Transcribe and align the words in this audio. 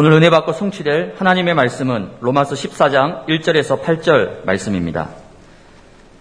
오늘 0.00 0.12
은혜 0.12 0.30
받고 0.30 0.52
성취될 0.52 1.16
하나님의 1.18 1.54
말씀은 1.54 2.10
로마서 2.20 2.54
14장 2.54 3.26
1절에서 3.26 3.82
8절 3.82 4.44
말씀입니다. 4.44 5.08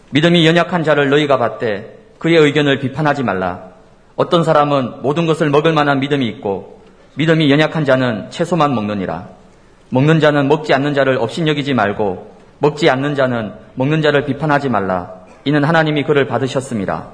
믿음이 0.10 0.48
연약한 0.48 0.84
자를 0.84 1.12
너희가 1.12 1.38
봤되 1.38 1.96
그의 2.18 2.38
의견을 2.38 2.80
비판하지 2.80 3.22
말라. 3.22 3.74
어떤 4.16 4.44
사람은 4.44 5.04
모든 5.04 5.28
것을 5.28 5.52
먹을 5.52 5.74
만한 5.74 6.00
믿음이 6.00 6.26
있고 6.28 6.82
믿음이 7.18 7.52
연약한 7.52 7.86
자는 7.86 8.32
채소만 8.32 8.74
먹느니라. 8.74 9.28
먹는 9.92 10.22
자는 10.22 10.48
먹지 10.48 10.74
않는 10.74 10.96
자를 10.96 11.20
업신여기지 11.20 11.76
말고 11.76 12.36
먹지 12.58 12.90
않는 12.90 13.14
자는 13.14 13.54
먹는 13.76 14.02
자를 14.02 14.26
비판하지 14.26 14.70
말라. 14.70 15.14
이는 15.46 15.64
하나님이 15.64 16.02
그를 16.02 16.26
받으셨습니다. 16.26 17.10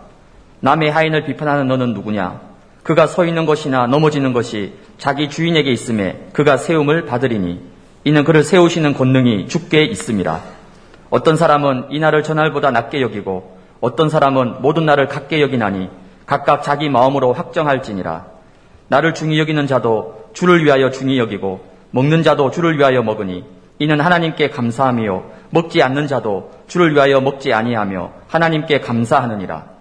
남의 0.61 0.91
하인을 0.91 1.25
비판하는 1.25 1.68
너는 1.68 1.93
누구냐? 1.93 2.52
그가 2.84 3.07
서 3.07 3.25
있는 3.25 3.45
것이나 3.45 3.88
넘어지는 3.88 4.34
것이 4.34 4.73
자기 4.97 5.29
주인에게 5.29 5.71
있음에 5.71 6.27
그가 6.33 6.57
세움을 6.57 7.05
받으리니 7.05 7.61
이는 8.04 8.23
그를 8.25 8.43
세우시는 8.43 8.93
권능이 8.93 9.47
죽게 9.47 9.86
있습니다. 9.86 10.42
어떤 11.09 11.37
사람은 11.37 11.87
이 11.92 12.00
날을 12.00 12.23
전날보다 12.23 12.71
낮게 12.71 13.01
여기고 13.01 13.57
어떤 13.79 14.09
사람은 14.09 14.61
모든 14.61 14.86
날을 14.86 15.07
같게 15.07 15.42
여기나니 15.42 15.89
각각 16.25 16.64
자기 16.64 16.89
마음으로 16.89 17.33
확정할지니라. 17.33 18.25
나를 18.89 19.14
중히 19.14 19.39
여기는 19.39 19.65
자도 19.68 20.29
주를 20.34 20.65
위하여 20.65 20.89
중히 20.89 21.18
여기고 21.18 21.65
먹는 21.92 22.23
자도 22.23 22.51
주를 22.51 22.78
위하여 22.78 23.01
먹으니 23.01 23.45
이는 23.79 24.01
하나님께 24.01 24.50
감사함이요 24.50 25.31
먹지 25.51 25.81
않는 25.81 26.07
자도 26.07 26.51
주를 26.68 26.93
위하여 26.93 27.21
먹지 27.21 27.54
아니하며 27.54 28.11
하나님께 28.28 28.79
감사하느니라. 28.81 29.72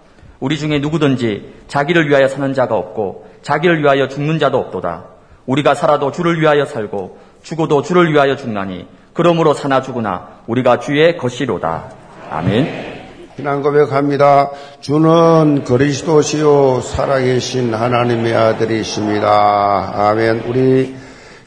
우리 0.43 0.57
중에 0.57 0.79
누구든지 0.79 1.53
자기를 1.69 2.09
위하여 2.09 2.27
사는 2.27 2.53
자가 2.53 2.75
없고 2.75 3.27
자기를 3.43 3.81
위하여 3.81 4.09
죽는 4.09 4.39
자도 4.39 4.57
없도다. 4.57 5.05
우리가 5.45 5.73
살아도 5.73 6.11
주를 6.11 6.41
위하여 6.41 6.65
살고 6.65 7.17
죽어도 7.43 7.81
주를 7.81 8.11
위하여 8.11 8.35
죽나니 8.35 8.85
그러므로 9.13 9.53
사나 9.53 9.81
죽으나 9.81 10.27
우리가 10.47 10.81
주의 10.81 11.15
것이로다. 11.15 11.85
아멘. 12.29 13.03
신앙 13.37 13.63
고백합니다. 13.63 14.51
주는 14.81 15.63
그리스도시요 15.63 16.81
살아계신 16.81 17.73
하나님의 17.73 18.35
아들이십니다. 18.35 19.93
아멘. 19.95 20.43
우리 20.47 20.93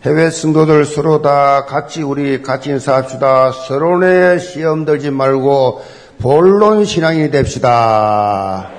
해외 0.06 0.30
승도들 0.30 0.86
서로 0.86 1.20
다 1.20 1.66
같이 1.66 2.02
우리 2.02 2.40
같이 2.40 2.70
인사합시다. 2.70 3.52
서론에 3.52 4.38
시험 4.38 4.86
들지 4.86 5.10
말고 5.10 5.84
본론 6.18 6.86
신앙이 6.86 7.30
됩시다. 7.30 8.70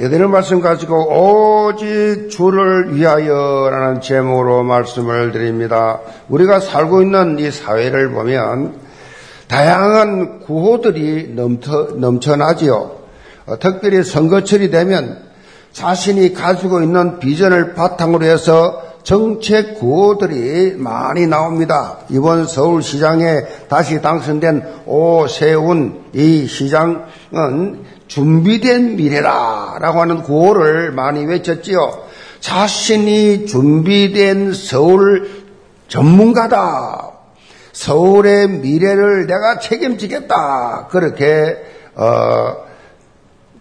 여덟 0.00 0.28
말씀 0.28 0.62
가지고 0.62 1.68
오직 1.68 2.30
주를 2.30 2.96
위하여라는 2.96 4.00
제목으로 4.00 4.62
말씀을 4.62 5.30
드립니다. 5.30 6.00
우리가 6.30 6.58
살고 6.58 7.02
있는 7.02 7.38
이 7.38 7.50
사회를 7.50 8.10
보면 8.10 8.76
다양한 9.46 10.40
구호들이 10.40 11.34
넘쳐, 11.34 11.88
넘쳐나지요. 11.96 12.92
어, 13.44 13.58
특별히 13.58 14.02
선거철이 14.02 14.70
되면 14.70 15.18
자신이 15.72 16.32
가지고 16.32 16.80
있는 16.80 17.18
비전을 17.18 17.74
바탕으로 17.74 18.24
해서 18.24 18.82
정책 19.02 19.74
구호들이 19.80 20.76
많이 20.78 21.26
나옵니다. 21.26 21.98
이번 22.08 22.46
서울시장에 22.46 23.66
다시 23.68 24.00
당선된 24.00 24.62
오세훈 24.86 26.04
이 26.14 26.46
시장은 26.46 27.99
준비된 28.10 28.96
미래라 28.96 29.78
라고 29.80 30.00
하는 30.00 30.22
구호를 30.22 30.90
많이 30.90 31.24
외쳤지요. 31.24 32.06
자신이 32.40 33.46
준비된 33.46 34.52
서울 34.52 35.30
전문가다. 35.86 37.12
서울의 37.72 38.48
미래를 38.48 39.28
내가 39.28 39.60
책임지겠다. 39.60 40.88
그렇게 40.90 41.56
어, 41.94 42.56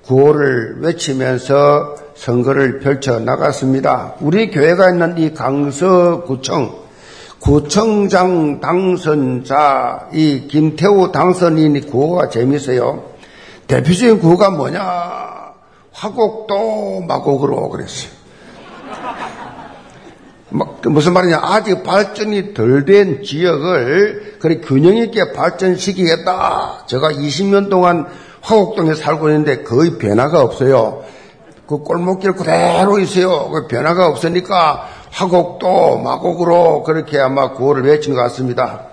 구호를 0.05 0.77
외치면서 0.79 1.95
선거를 2.15 2.79
펼쳐 2.79 3.19
나갔습니다. 3.19 4.15
우리 4.19 4.49
교회가 4.49 4.89
있는 4.89 5.19
이 5.19 5.33
강서구청 5.35 6.75
구청장 7.39 8.59
당선자 8.59 10.09
이 10.11 10.47
김태우 10.49 11.11
당선인이 11.11 11.81
구호가 11.81 12.29
재밌어요. 12.29 13.08
대표적인 13.69 14.19
구호가 14.19 14.49
뭐냐? 14.49 15.53
화곡도 15.91 17.01
마곡으로 17.07 17.69
그랬어요. 17.69 18.09
그 20.81 20.89
무슨 20.89 21.13
말이냐? 21.13 21.39
아직 21.43 21.83
발전이 21.83 22.55
덜 22.55 22.83
된 22.85 23.21
지역을 23.23 24.37
그렇게 24.39 24.61
균형 24.61 24.97
있게 24.97 25.33
발전시키겠다. 25.33 26.85
제가 26.87 27.11
20년 27.11 27.69
동안 27.69 28.07
화곡동에 28.41 28.95
살고 28.95 29.29
있는데 29.29 29.61
거의 29.61 29.99
변화가 29.99 30.41
없어요. 30.41 31.03
그 31.67 31.77
골목길 31.77 32.33
그대로 32.33 32.97
있어요. 32.97 33.51
그 33.51 33.67
변화가 33.67 34.07
없으니까 34.07 34.87
화곡도 35.11 35.99
마곡으로 35.99 36.81
그렇게 36.81 37.19
아마 37.19 37.53
구호를 37.53 37.83
외친 37.83 38.15
것 38.15 38.21
같습니다. 38.23 38.88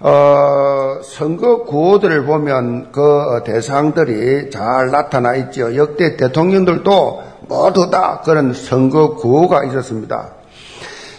어, 0.00 1.00
선거 1.02 1.64
구호들을 1.64 2.24
보면 2.24 2.92
그 2.92 3.42
대상들이 3.44 4.50
잘 4.50 4.90
나타나 4.90 5.34
있죠. 5.36 5.74
역대 5.74 6.16
대통령들도 6.16 7.22
모두 7.48 7.90
다 7.90 8.20
그런 8.24 8.52
선거 8.52 9.16
구호가 9.16 9.64
있었습니다. 9.64 10.34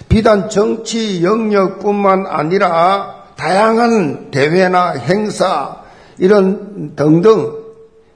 비단 0.07 0.49
정치 0.49 1.23
영역뿐만 1.23 2.25
아니라 2.27 3.25
다양한 3.35 4.31
대회나 4.31 4.91
행사 4.91 5.77
이런 6.17 6.95
등등 6.95 7.59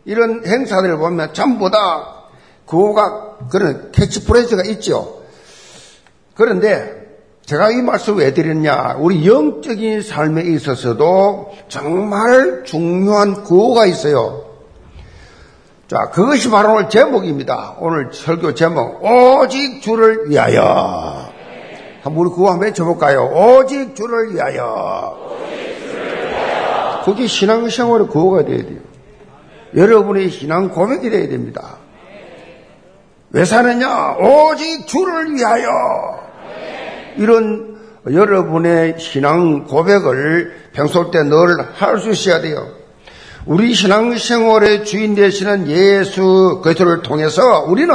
이런 0.05 0.45
행사들을 0.45 0.97
보면 0.97 1.33
전부 1.33 1.69
다 1.69 2.23
구호가 2.65 3.37
그런 3.51 3.91
캐치프레이즈가 3.91 4.63
있죠. 4.63 5.21
그런데 6.35 7.02
제가 7.45 7.71
이 7.71 7.81
말씀 7.81 8.17
왜 8.17 8.33
드렸냐? 8.33 8.95
우리 8.99 9.27
영적인 9.27 10.01
삶에 10.01 10.43
있어서도 10.43 11.51
정말 11.67 12.63
중요한 12.63 13.43
구호가 13.43 13.85
있어요. 13.85 14.45
자, 15.89 16.09
그것이 16.11 16.49
바로 16.49 16.73
오늘 16.75 16.89
제목입니다. 16.89 17.75
오늘 17.79 18.09
설교 18.13 18.55
제목. 18.55 19.03
오직 19.03 19.81
주를 19.81 20.29
위하여. 20.29 21.29
한번 22.01 22.25
우리 22.25 22.29
구호 22.29 22.49
한번 22.49 22.67
외쳐볼까요? 22.69 23.25
오직 23.25 23.93
주를 23.93 24.33
위하여. 24.33 25.17
그게 27.03 27.27
신앙생활의 27.27 28.07
구호가 28.07 28.45
되어야 28.45 28.63
돼요. 28.63 28.79
여러분의 29.75 30.29
신앙 30.29 30.69
고백이 30.69 31.09
되어야 31.09 31.27
됩니다. 31.27 31.75
왜 33.31 33.43
사느냐? 33.43 34.15
오직 34.15 34.87
주를 34.87 35.35
위하여. 35.35 35.67
이런 37.17 37.77
여러분의 38.11 38.95
신앙 38.99 39.65
고백을 39.65 40.69
평소 40.73 41.09
때 41.11 41.19
늘 41.23 41.65
할 41.79 41.99
수 41.99 42.09
있어야 42.11 42.41
돼요. 42.41 42.67
우리 43.45 43.73
신앙생활의 43.73 44.85
주인 44.85 45.15
되시는 45.15 45.67
예수 45.67 46.61
그리스도를 46.63 47.01
통해서 47.01 47.61
우리는 47.67 47.93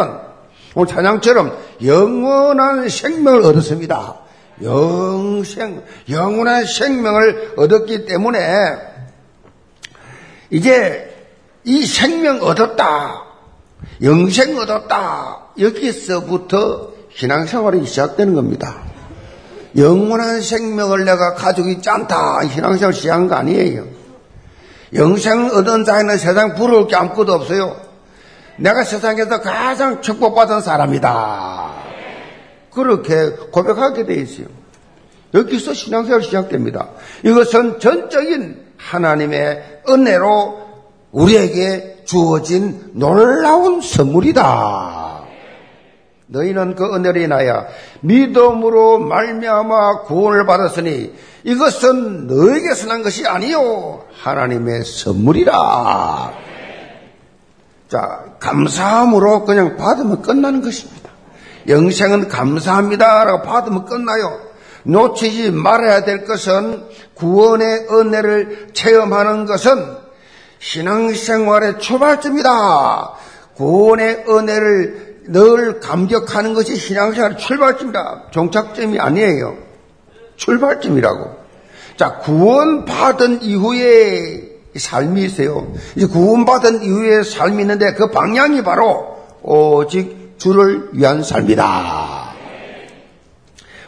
오늘 0.74 0.86
찬양처럼 0.88 1.56
영원한 1.84 2.88
생명을 2.88 3.42
얻었습니다. 3.42 4.16
영생, 4.62 5.82
영원한 6.10 6.64
생명을 6.66 7.54
얻었기 7.56 8.04
때문에 8.06 8.38
이제 10.50 11.14
이 11.64 11.86
생명 11.86 12.42
얻었다. 12.42 13.24
영생 14.02 14.56
얻었다. 14.58 15.48
여기서부터 15.58 16.92
신앙생활이 17.14 17.84
시작되는 17.86 18.34
겁니다. 18.34 18.87
영원한 19.76 20.40
생명을 20.40 21.04
내가 21.04 21.34
가지고 21.34 21.68
있지 21.68 21.88
않다. 21.88 22.46
신앙생활 22.48 22.92
시작한 22.92 23.28
거 23.28 23.34
아니에요. 23.36 23.86
영생 24.94 25.50
얻은 25.50 25.84
자에는 25.84 26.16
세상 26.16 26.54
부러울 26.54 26.86
게 26.86 26.96
아무것도 26.96 27.32
없어요. 27.32 27.76
내가 28.56 28.82
세상에서 28.84 29.40
가장 29.40 30.00
축복받은 30.00 30.62
사람이다. 30.62 31.72
그렇게 32.72 33.30
고백하게 33.52 34.06
돼 34.06 34.14
있어요. 34.14 34.46
여기서 35.34 35.74
신앙생활 35.74 36.22
시작됩니다. 36.22 36.88
이것은 37.22 37.80
전적인 37.80 38.64
하나님의 38.78 39.82
은혜로 39.88 40.68
우리에게 41.12 42.04
주어진 42.06 42.90
놀라운 42.94 43.80
선물이다. 43.80 45.07
너희는 46.28 46.74
그 46.74 46.94
은혜로 46.94 47.20
인하여 47.20 47.66
믿음으로 48.00 48.98
말미암아 48.98 50.02
구원을 50.02 50.46
받았으니 50.46 51.12
이것은 51.44 52.26
너에게서 52.26 52.88
난 52.88 53.02
것이 53.02 53.26
아니요 53.26 54.04
하나님의 54.22 54.84
선물이라. 54.84 56.32
자 57.88 58.24
감사함으로 58.38 59.44
그냥 59.44 59.76
받으면 59.76 60.22
끝나는 60.22 60.60
것입니다. 60.60 61.08
영생은 61.66 62.28
감사합니다라고 62.28 63.42
받으면 63.42 63.86
끝나요. 63.86 64.48
놓치지 64.84 65.50
말아야 65.50 66.04
될 66.04 66.24
것은 66.24 66.84
구원의 67.14 67.88
은혜를 67.90 68.68
체험하는 68.74 69.46
것은 69.46 69.96
신앙생활의 70.58 71.78
출발점이다. 71.78 73.12
구원의 73.56 74.24
은혜를 74.28 75.07
늘 75.28 75.80
감격하는 75.80 76.54
것이 76.54 76.76
신앙생활의 76.76 77.38
출발점이다. 77.38 78.24
종착점이 78.30 78.98
아니에요. 78.98 79.56
출발점이라고. 80.36 81.36
자, 81.96 82.18
구원받은 82.18 83.42
이후에 83.42 84.48
삶이 84.76 85.24
있어요. 85.24 85.72
이제 85.96 86.06
구원받은 86.06 86.82
이후에 86.82 87.22
삶이 87.22 87.60
있는데 87.62 87.94
그 87.94 88.10
방향이 88.10 88.62
바로 88.62 89.18
오직 89.42 90.34
주를 90.38 90.90
위한 90.92 91.22
삶이다. 91.22 92.28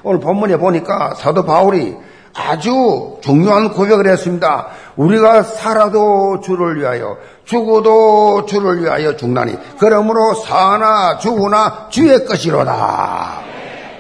오늘 0.03 0.21
본문에 0.21 0.57
보니까 0.57 1.15
사도 1.15 1.45
바울이 1.45 1.95
아주 2.35 3.19
중요한 3.23 3.73
고백을 3.73 4.07
했습니다. 4.07 4.69
우리가 4.97 5.43
살아도 5.43 6.41
주를 6.41 6.79
위하여, 6.79 7.17
죽어도 7.45 8.47
주를 8.47 8.83
위하여 8.83 9.17
죽나니, 9.17 9.57
그러므로 9.79 10.35
사나 10.35 11.19
죽으나 11.19 11.89
주의 11.91 12.25
것이로다. 12.25 13.41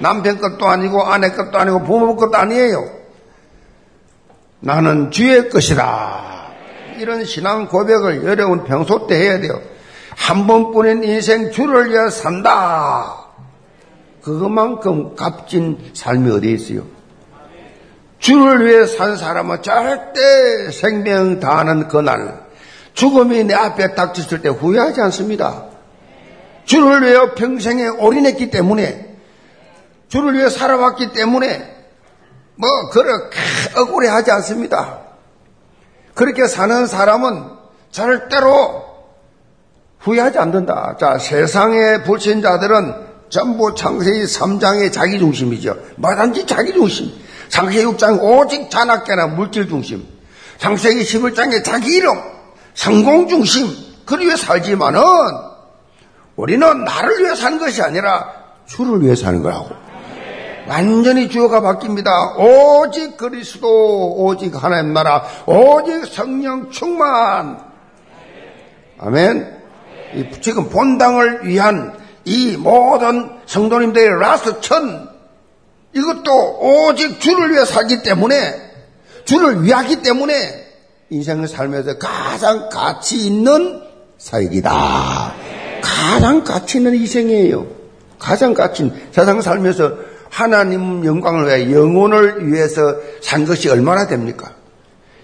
남편 0.00 0.41
것도 0.41 0.67
아니고 0.67 1.03
아내 1.05 1.31
것도 1.31 1.59
아니고 1.59 1.85
부모 1.85 2.17
것도 2.17 2.37
아니에요. 2.37 2.85
나는 4.61 5.11
주의 5.11 5.49
것이다. 5.49 6.31
이런 6.99 7.25
신앙 7.25 7.67
고백을 7.67 8.25
여러분 8.25 8.65
평소 8.65 9.06
때 9.06 9.17
해야 9.17 9.41
돼요. 9.41 9.61
한 10.17 10.47
번뿐인 10.47 11.03
인생 11.05 11.50
주를 11.50 11.91
위해 11.91 12.11
산다. 12.11 13.27
그것만큼 14.23 15.17
값진 15.17 15.93
삶이 15.94 16.31
어디 16.31 16.53
있어요? 16.53 16.82
주를 18.20 18.67
위해 18.67 18.87
산 18.87 19.17
사람은 19.17 19.62
절대 19.62 20.70
생명 20.70 21.40
다하는 21.40 21.88
그날, 21.88 22.46
죽음이 22.93 23.44
내 23.44 23.55
앞에 23.55 23.94
닥쳤을 23.94 24.43
때 24.43 24.50
후회하지 24.50 25.00
않습니다. 25.00 25.64
주를 26.67 27.02
위해 27.02 27.19
평생에 27.34 27.88
올인했기 27.88 28.50
때문에, 28.50 29.17
주를 30.08 30.34
위해 30.34 30.50
살아왔기 30.50 31.12
때문에, 31.12 31.76
뭐, 32.56 32.69
그렇게 32.90 33.38
억울해 33.76 34.08
하지 34.08 34.31
않습니다. 34.31 35.00
그렇게 36.14 36.46
사는 36.46 36.87
사람은 36.87 37.44
절대로 37.90 38.84
후회하지 40.00 40.38
않는다. 40.38 40.96
자, 41.00 41.17
세상의 41.17 42.05
불신자들은 42.05 43.08
전부 43.31 43.75
창세기 43.75 44.25
3장의 44.25 44.93
자기 44.93 45.19
중심이죠. 45.19 45.76
뭐든지 45.96 46.46
자기 46.46 46.72
중심. 46.72 47.12
창세기 47.50 47.85
6장 47.85 48.23
오직 48.23 48.70
잔악계나 48.70 49.26
물질 49.26 49.69
중심. 49.69 50.06
창세기 50.58 51.02
11장의 51.02 51.64
자기 51.64 51.97
이름, 51.97 52.19
성공 52.75 53.29
중심. 53.29 53.67
그를 54.06 54.26
위해 54.26 54.37
살지만은 54.37 55.02
우리는 56.37 56.85
나를 56.85 57.19
위해 57.20 57.35
사는 57.35 57.58
것이 57.58 57.82
아니라 57.82 58.26
주를 58.67 59.02
위해 59.02 59.14
사는 59.14 59.43
거라고. 59.43 59.69
완전히 60.69 61.29
주어가 61.29 61.61
바뀝니다. 61.61 62.38
오직 62.38 63.17
그리스도, 63.17 64.14
오직 64.17 64.62
하나님 64.62 64.93
나라, 64.93 65.25
오직 65.46 66.06
성령 66.06 66.70
충만. 66.70 67.58
아멘. 68.99 69.61
지금 70.41 70.69
본당을 70.69 71.46
위한 71.46 71.99
이 72.25 72.56
모든 72.56 73.31
성도님들의 73.46 74.20
last 74.21 74.61
천, 74.61 75.10
이것도 75.93 76.59
오직 76.61 77.21
주를 77.21 77.53
위해 77.53 77.65
살기 77.65 78.03
때문에, 78.03 78.37
주를 79.25 79.63
위하기 79.65 80.03
때문에 80.03 80.67
인생을 81.11 81.49
살면서 81.49 81.99
가장 81.99 82.69
가치 82.69 83.27
있는 83.27 83.83
사역이다. 84.19 85.35
가장 85.83 86.45
가치 86.45 86.79
있는 86.79 86.95
희생이에요. 86.95 87.67
가장 88.19 88.55
가치 88.55 88.85
있는, 88.85 89.01
세상 89.13 89.41
살면서 89.41 89.93
하나님 90.31 91.05
영광을 91.05 91.47
위해 91.47 91.73
영혼을 91.73 92.47
위해서 92.47 92.95
산 93.21 93.45
것이 93.45 93.69
얼마나 93.69 94.07
됩니까? 94.07 94.53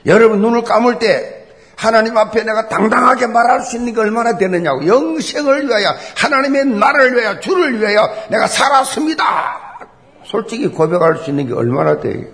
여러분 0.05 0.41
눈을 0.41 0.65
감을 0.65 0.99
때 0.99 1.47
하나님 1.77 2.17
앞에 2.17 2.43
내가 2.43 2.69
당당하게 2.69 3.27
말할 3.27 3.61
수 3.61 3.77
있는 3.77 3.93
게 3.93 4.01
얼마나 4.01 4.37
되느냐고. 4.37 4.87
영생을 4.87 5.69
위하여, 5.69 5.95
하나님의 6.17 6.65
나를 6.65 7.15
위하여, 7.15 7.39
주를 7.39 7.79
위하여 7.81 8.09
내가 8.31 8.47
살았습니다. 8.47 9.66
솔직히 10.27 10.67
고백할 10.69 11.19
수 11.19 11.31
있는 11.31 11.47
게 11.47 11.55
얼마나 11.55 12.01
돼요. 12.01 12.27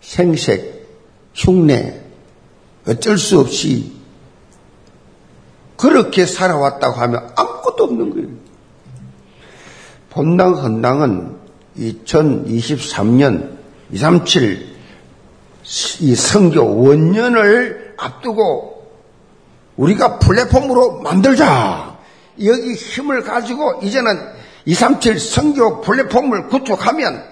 생색, 0.00 0.86
흉내, 1.34 2.00
어쩔 2.86 3.16
수 3.16 3.40
없이 3.40 3.92
그렇게 5.76 6.26
살아왔다고 6.26 6.94
하면 6.94 7.32
아무것도 7.36 7.84
없는 7.84 8.10
거예요. 8.10 8.28
본당 10.10 10.54
헌당은 10.54 11.36
2023년 11.78 13.56
237 13.90 14.72
이 16.00 16.14
성교 16.14 16.84
원년을 16.84 17.94
앞두고 17.96 18.92
우리가 19.76 20.18
플랫폼으로 20.18 21.00
만들자. 21.00 21.96
여기 22.44 22.74
힘을 22.74 23.22
가지고 23.22 23.80
이제는 23.82 24.31
237 24.64 25.18
성교 25.18 25.80
플랫폼을 25.80 26.48
구축하면 26.48 27.24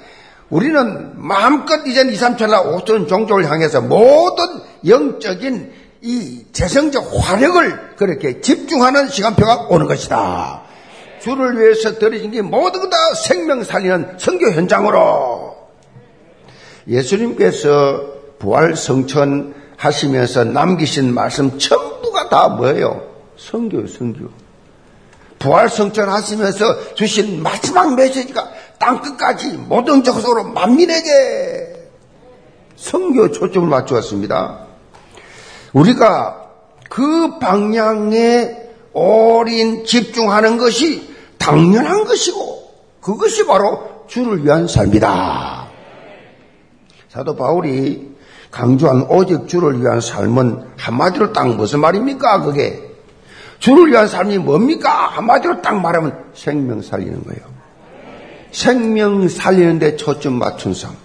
우리는 0.48 1.12
마음껏 1.14 1.86
이제 1.86 2.02
237나 2.04 2.84
5천 2.84 3.08
종족을 3.08 3.48
향해서 3.50 3.82
모든 3.82 4.44
영적인 4.86 5.72
이 6.02 6.46
재성적 6.52 7.08
화력을 7.20 7.96
그렇게 7.96 8.40
집중하는 8.40 9.08
시간표가 9.08 9.66
오는 9.68 9.86
것이다. 9.86 10.62
주를 11.20 11.60
위해서 11.60 11.98
들어진 11.98 12.30
게 12.30 12.42
모두 12.42 12.88
다 12.88 12.96
생명 13.14 13.62
살리는 13.62 14.16
성교 14.18 14.52
현장으로 14.52 15.56
예수님께서 16.88 18.00
부활 18.38 18.74
성천 18.74 19.54
하시면서 19.76 20.44
남기신 20.44 21.14
말씀 21.14 21.58
전부가 21.58 22.28
다 22.28 22.48
뭐예요? 22.48 23.02
성교요, 23.36 23.86
성교. 23.86 24.39
부활 25.40 25.70
성천 25.70 26.08
하시면서 26.08 26.94
주신 26.94 27.42
마지막 27.42 27.94
메시지가 27.96 28.48
땅 28.78 29.00
끝까지 29.00 29.56
모든 29.56 30.04
적으로 30.04 30.44
만민에게 30.44 31.88
성교 32.76 33.32
초점을 33.32 33.66
맞추었습니다. 33.66 34.66
우리가 35.72 36.50
그 36.90 37.38
방향에 37.38 38.56
올인 38.92 39.84
집중하는 39.84 40.58
것이 40.58 41.08
당연한 41.38 42.04
것이고 42.04 42.74
그것이 43.00 43.46
바로 43.46 44.04
주를 44.08 44.44
위한 44.44 44.68
삶이다. 44.68 45.68
사도 47.08 47.34
바울이 47.34 48.10
강조한 48.50 49.06
오직 49.08 49.48
주를 49.48 49.80
위한 49.80 50.02
삶은 50.02 50.72
한마디로 50.76 51.32
딱 51.32 51.48
무슨 51.56 51.80
말입니까? 51.80 52.42
그게 52.42 52.89
주를 53.60 53.92
위한 53.92 54.08
삶이 54.08 54.38
뭡니까? 54.38 54.90
한마디로 55.08 55.62
딱 55.62 55.80
말하면 55.80 56.24
생명 56.34 56.82
살리는 56.82 57.22
거예요. 57.22 57.40
생명 58.50 59.28
살리는데 59.28 59.96
초점 59.96 60.32
맞춘 60.34 60.74
삶. 60.74 60.96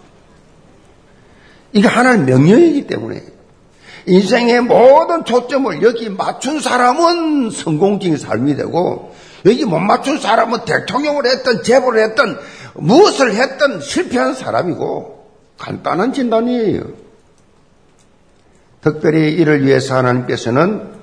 이게 1.74 1.88
하나의 1.88 2.20
명령이기 2.20 2.88
때문에 2.88 3.22
인생의 4.08 4.62
모든 4.62 5.26
초점을 5.26 5.82
여기 5.84 6.10
맞춘 6.10 6.60
사람은 6.62 7.50
성공적인 7.50 8.18
삶이 8.18 8.56
되고 8.56 9.14
여기 9.46 9.66
못 9.66 9.80
맞춘 9.80 10.18
사람은 10.18 10.64
대통령을 10.66 11.26
했던 11.26 11.62
재벌을 11.62 12.04
했던 12.04 12.40
무엇을 12.76 13.36
했던 13.36 13.82
실패한 13.82 14.34
사람이고 14.34 15.26
간단한 15.58 16.14
진단이에요. 16.14 16.84
특별히 18.82 19.34
이를 19.34 19.66
위해서 19.66 19.96
하나님께서는 19.98 20.96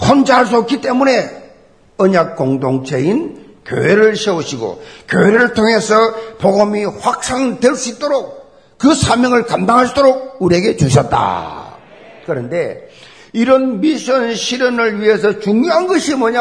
혼자 0.00 0.38
할 0.38 0.46
수 0.46 0.56
없기 0.56 0.80
때문에 0.80 1.50
언약 1.98 2.36
공동체인 2.36 3.46
교회를 3.66 4.16
세우시고 4.16 4.82
교회를 5.08 5.52
통해서 5.52 5.94
복음이 6.38 6.84
확산될 6.84 7.74
수 7.74 7.90
있도록 7.90 8.38
그 8.78 8.94
사명을 8.94 9.44
감당할 9.44 9.86
수 9.86 9.92
있도록 9.92 10.36
우리에게 10.38 10.76
주셨다. 10.76 11.76
그런데 12.24 12.88
이런 13.32 13.80
미션 13.80 14.34
실현을 14.34 15.02
위해서 15.02 15.38
중요한 15.38 15.86
것이 15.86 16.14
뭐냐? 16.14 16.40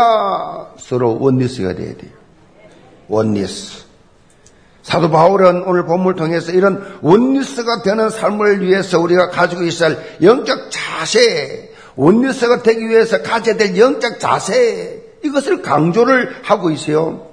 서로 0.77 1.17
원리스가 1.19 1.75
돼야 1.75 1.95
돼요. 1.97 2.11
원리스. 3.07 3.87
사도 4.83 5.09
바울은 5.11 5.63
오늘 5.63 5.85
본문을 5.85 6.15
통해서 6.15 6.53
이런 6.53 6.99
원리스가 7.01 7.81
되는 7.83 8.09
삶을 8.09 8.61
위해서 8.61 8.99
우리가 8.99 9.29
가지고 9.31 9.63
있어야 9.63 9.89
할 9.89 10.17
영적 10.21 10.69
자세, 10.71 11.66
원리스가 11.97 12.63
되기 12.63 12.87
위해서 12.87 13.21
가져야 13.21 13.57
될 13.57 13.77
영적 13.77 14.19
자세, 14.19 15.03
이것을 15.23 15.61
강조를 15.61 16.41
하고 16.43 16.69
있어요. 16.69 17.27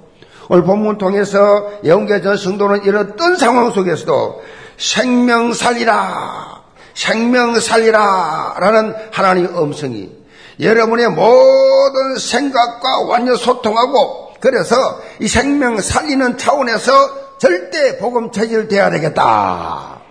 오늘 0.49 0.63
본문 0.63 0.97
통해서 0.97 1.71
영계 1.85 2.21
전 2.21 2.35
성도는 2.35 2.83
이런 2.83 3.11
어떤 3.11 3.35
상황 3.37 3.71
속에서도 3.71 4.43
생명 4.77 5.53
살리라, 5.53 6.63
생명 6.93 7.59
살리라 7.59 8.57
라는 8.59 8.93
하나님의 9.11 9.57
음성이 9.57 10.11
여러분의 10.59 11.09
모든 11.09 12.17
생각과 12.17 13.01
완전 13.07 13.35
소통하고 13.35 14.33
그래서 14.39 14.75
이 15.19 15.27
생명 15.27 15.79
살리는 15.79 16.37
차원에서 16.37 17.37
절대 17.37 17.97
복음 17.97 18.31
체질 18.31 18.67
돼야 18.67 18.89
되겠다. 18.89 20.01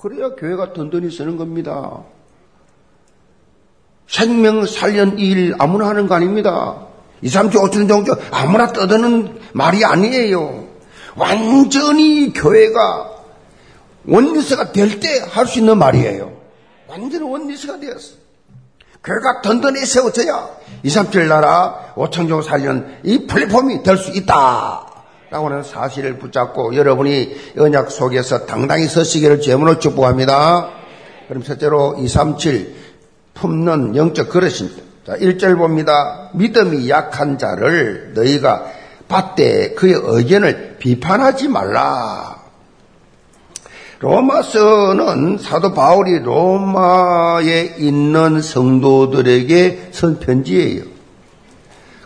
그래야 0.00 0.30
교회가 0.30 0.72
든든히 0.72 1.10
쓰는 1.10 1.36
겁니다. 1.36 2.02
생명 4.12 4.66
살련 4.66 5.18
일 5.18 5.54
아무나 5.58 5.88
하는 5.88 6.06
거 6.06 6.14
아닙니다. 6.14 6.76
2, 7.22 7.28
3주, 7.28 7.54
5주 7.54 7.88
정도 7.88 8.14
아무나 8.30 8.70
떠드는 8.72 9.38
말이 9.54 9.84
아니에요. 9.84 10.64
완전히 11.16 12.32
교회가 12.32 13.10
원리스가 14.06 14.72
될 14.72 15.00
때 15.00 15.20
할 15.30 15.46
수 15.46 15.58
있는 15.60 15.78
말이에요. 15.78 16.30
완전히 16.88 17.24
원리스가 17.24 17.78
되었어. 17.80 18.16
교회가 19.02 19.40
든든히 19.42 19.84
세워져야 19.86 20.48
2, 20.82 20.88
3주 20.88 21.26
나라 21.26 21.92
5천종 21.96 22.42
살련 22.42 22.98
이 23.04 23.26
플랫폼이 23.26 23.82
될 23.82 23.96
수 23.96 24.10
있다. 24.10 24.86
라고 25.30 25.46
하는 25.48 25.62
사실을 25.62 26.18
붙잡고 26.18 26.76
여러분이 26.76 27.34
언약 27.56 27.90
속에서 27.90 28.44
당당히 28.44 28.86
서시기를 28.86 29.40
제문을 29.40 29.80
축복합니다. 29.80 30.68
그럼 31.28 31.42
첫째로 31.42 31.96
2, 31.98 32.06
3, 32.08 32.36
7 32.36 32.81
품는 33.34 33.96
영적 33.96 34.28
그릇입니다. 34.28 34.82
자, 35.06 35.16
1절 35.16 35.56
봅니다. 35.58 36.30
믿음이 36.34 36.88
약한 36.88 37.38
자를 37.38 38.12
너희가 38.14 38.66
받되 39.08 39.74
그의 39.74 39.94
의견을 39.96 40.76
비판하지 40.78 41.48
말라. 41.48 42.40
로마서는 43.98 45.38
사도 45.38 45.72
바울이 45.74 46.20
로마에 46.20 47.76
있는 47.78 48.42
성도들에게 48.42 49.90
쓴 49.92 50.18
편지예요. 50.18 50.82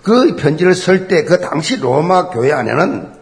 그 0.02 0.36
편지를 0.36 0.74
쓸 0.74 1.08
때 1.08 1.24
그 1.24 1.40
당시 1.40 1.76
로마 1.76 2.28
교회 2.28 2.52
안에는 2.52 3.12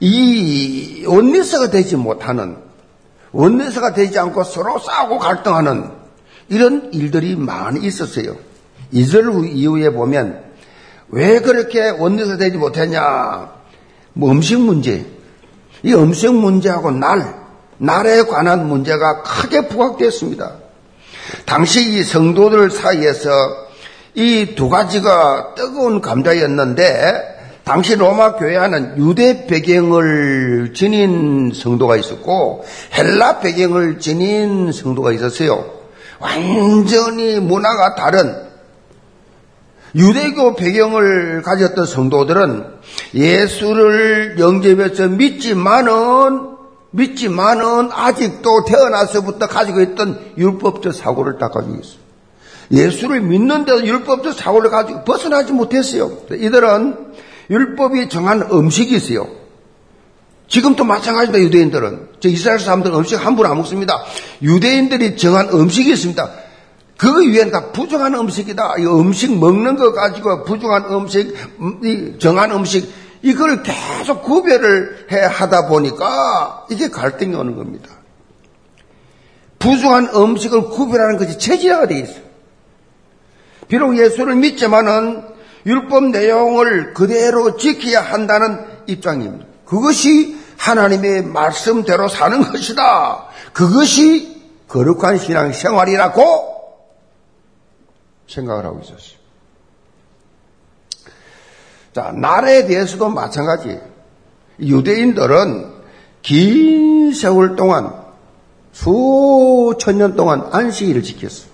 이 0.00 1.04
원리서가 1.06 1.70
되지 1.70 1.96
못하는 1.96 2.56
원리서가 3.32 3.92
되지 3.94 4.18
않고 4.18 4.44
서로 4.44 4.78
싸우고 4.78 5.18
갈등하는 5.18 5.99
이런 6.50 6.90
일들이 6.92 7.36
많이 7.36 7.86
있었어요. 7.86 8.36
이절 8.90 9.46
이후에 9.46 9.90
보면 9.90 10.42
왜 11.08 11.40
그렇게 11.40 11.88
원리서 11.90 12.36
되지 12.36 12.58
못했냐? 12.58 13.50
뭐 14.12 14.30
음식 14.30 14.60
문제. 14.60 15.06
이 15.82 15.94
음식 15.94 16.34
문제하고 16.34 16.90
날, 16.90 17.34
날에 17.78 18.24
관한 18.24 18.68
문제가 18.68 19.22
크게 19.22 19.68
부각됐습니다. 19.68 20.56
당시 21.46 21.88
이 21.88 22.02
성도들 22.02 22.70
사이에서 22.70 23.30
이 24.14 24.54
두 24.56 24.68
가지가 24.68 25.54
뜨거운 25.54 26.00
감자였는데 26.00 27.62
당시 27.62 27.94
로마 27.94 28.34
교회 28.34 28.56
안은 28.56 28.98
유대 28.98 29.46
배경을 29.46 30.72
지닌 30.74 31.52
성도가 31.54 31.96
있었고 31.96 32.64
헬라 32.92 33.38
배경을 33.38 34.00
지닌 34.00 34.72
성도가 34.72 35.12
있었어요. 35.12 35.79
완전히 36.20 37.40
문화가 37.40 37.94
다른 37.94 38.50
유대교 39.94 40.54
배경을 40.54 41.42
가졌던 41.42 41.86
성도들은 41.86 42.64
예수를 43.14 44.36
영접해서 44.38 45.08
믿지만은 45.08 46.50
믿지만은 46.92 47.90
아직도 47.92 48.64
태어나서부터 48.64 49.46
가지고 49.46 49.80
있던 49.80 50.32
율법적 50.36 50.94
사고를 50.94 51.38
다 51.38 51.48
가지고 51.48 51.76
있어요. 51.76 52.00
예수를 52.72 53.20
믿는데도 53.22 53.84
율법적 53.84 54.34
사고를 54.34 54.70
가지고 54.70 55.04
벗어나지 55.04 55.52
못했어요. 55.52 56.12
이들은 56.30 57.14
율법이 57.50 58.08
정한 58.08 58.42
음식이 58.42 58.94
있어요. 58.94 59.39
지금도 60.50 60.82
마찬가지입니다, 60.84 61.44
유대인들은. 61.44 62.08
저 62.18 62.28
이스라엘 62.28 62.58
사람들은 62.58 62.96
음식 62.96 63.14
함부로 63.24 63.48
안 63.48 63.56
먹습니다. 63.56 64.02
유대인들이 64.42 65.16
정한 65.16 65.48
음식이 65.48 65.90
있습니다. 65.92 66.30
그 66.98 67.20
위에는 67.22 67.52
다 67.52 67.70
부정한 67.70 68.14
음식이다. 68.14 68.74
이 68.78 68.84
음식 68.84 69.38
먹는 69.38 69.76
거 69.76 69.92
가지고 69.92 70.44
부정한 70.44 70.92
음식, 70.92 71.34
음, 71.60 72.18
정한 72.18 72.50
음식, 72.50 72.92
이걸 73.22 73.62
계속 73.62 74.22
구별을 74.22 75.06
해 75.12 75.20
하다 75.20 75.68
보니까 75.68 76.66
이게 76.68 76.90
갈등이 76.90 77.34
오는 77.34 77.56
겁니다. 77.56 77.88
부정한 79.60 80.08
음식을 80.12 80.64
구별하는 80.64 81.16
것이 81.16 81.38
체질화가 81.38 81.86
되어 81.86 81.98
있어요. 81.98 82.22
비록 83.68 83.96
예수를 83.96 84.34
믿지만은 84.34 85.22
율법 85.64 86.06
내용을 86.06 86.92
그대로 86.92 87.56
지켜야 87.56 88.00
한다는 88.00 88.58
입장입니다. 88.86 89.49
그것이 89.70 90.36
하나님의 90.56 91.26
말씀대로 91.26 92.08
사는 92.08 92.42
것이다. 92.42 93.28
그것이 93.52 94.42
거룩한 94.66 95.18
신앙 95.18 95.52
생활이라고 95.52 96.74
생각을 98.28 98.64
하고 98.64 98.80
있었어요. 98.80 99.20
자, 101.94 102.12
날에 102.12 102.66
대해서도 102.66 103.10
마찬가지. 103.10 103.80
유대인들은 104.58 105.72
긴 106.22 107.14
세월 107.14 107.54
동안 107.54 107.94
수천 108.72 109.98
년 109.98 110.16
동안 110.16 110.48
안식일을 110.50 111.04
지켰어요. 111.04 111.49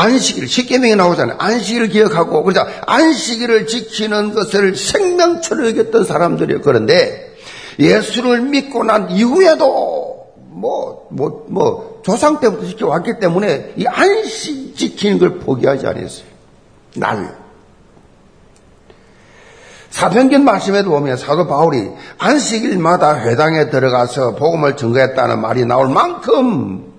안식일, 0.00 0.48
십계명에 0.48 0.94
나오잖아요. 0.94 1.36
안식일을 1.38 1.88
기억하고, 1.88 2.42
그러자 2.42 2.66
안식일을 2.86 3.66
지키는 3.66 4.32
것을 4.32 4.74
생명처럼 4.74 5.66
여겼던 5.66 6.04
사람들이에요. 6.04 6.62
그런데 6.62 7.36
예수를 7.78 8.40
믿고 8.40 8.84
난 8.84 9.10
이후에도 9.10 10.26
뭐, 10.48 11.06
뭐, 11.10 11.46
뭐, 11.48 12.00
조상 12.02 12.40
때부터 12.40 12.66
지켜왔기 12.66 13.18
때문에 13.20 13.74
이 13.76 13.86
안식 13.86 14.76
지키는 14.76 15.18
걸 15.18 15.38
포기하지 15.38 15.86
않았어요. 15.86 16.24
날. 16.96 17.38
사편견 19.90 20.44
말씀에도 20.44 20.90
보면 20.90 21.16
사도 21.16 21.46
바울이 21.46 21.90
안식일마다 22.16 23.20
회당에 23.20 23.70
들어가서 23.70 24.36
복음을 24.36 24.76
증거했다는 24.76 25.40
말이 25.40 25.64
나올 25.66 25.88
만큼 25.88 26.89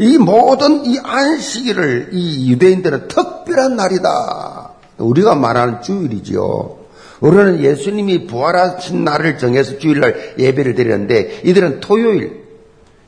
이 0.00 0.16
모든 0.16 0.86
이 0.86 0.98
안식일을 0.98 2.08
이 2.12 2.50
유대인들은 2.50 3.08
특별한 3.08 3.76
날이다. 3.76 4.70
우리가 4.96 5.34
말하는 5.34 5.82
주일이지요. 5.82 6.78
우리는 7.20 7.60
예수님이 7.62 8.26
부활하신 8.26 9.04
날을 9.04 9.36
정해서 9.36 9.78
주일날 9.78 10.36
예배를 10.38 10.74
드리는데 10.74 11.42
이들은 11.44 11.80
토요일, 11.80 12.44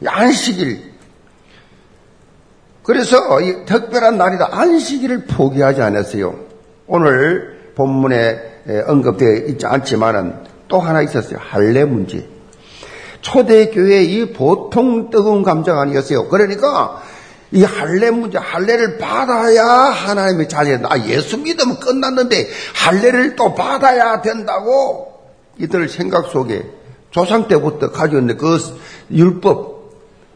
안식일. 0.05 0.93
그래서 2.83 3.41
이 3.41 3.65
특별한 3.65 4.19
날이다. 4.19 4.51
안식일을 4.53 5.25
포기하지 5.25 5.81
않았어요. 5.81 6.35
오늘 6.87 7.73
본문에 7.75 8.85
언급되어 8.87 9.47
있지 9.47 9.65
않지만은 9.65 10.35
또 10.69 10.79
하나 10.79 11.01
있었어요. 11.01 11.39
할례 11.41 11.87
문제. 11.87 12.29
초대교회 13.23 14.03
이 14.03 14.33
보통 14.33 15.11
뜨거운 15.11 15.43
감정 15.43 15.79
아니었어요. 15.79 16.29
그러니까 16.29 17.03
이 17.53 17.65
할례 17.65 18.11
문제, 18.11 18.39
할례를 18.39 18.99
받아야 18.99 19.65
하나님의 19.65 20.49
자녀다. 20.49 20.89
아, 20.91 20.99
예수 21.07 21.39
믿으면 21.39 21.81
끝났는데 21.81 22.49
할례를 22.75 23.37
또 23.37 23.55
받아야 23.55 24.21
된다고 24.21 25.21
이들 25.59 25.89
생각 25.89 26.29
속에 26.29 26.67
조상 27.11 27.47
때부터 27.49 27.93
가지고 27.93 28.21
있는 28.21 28.37
그 28.37 28.59
율법 29.11 29.93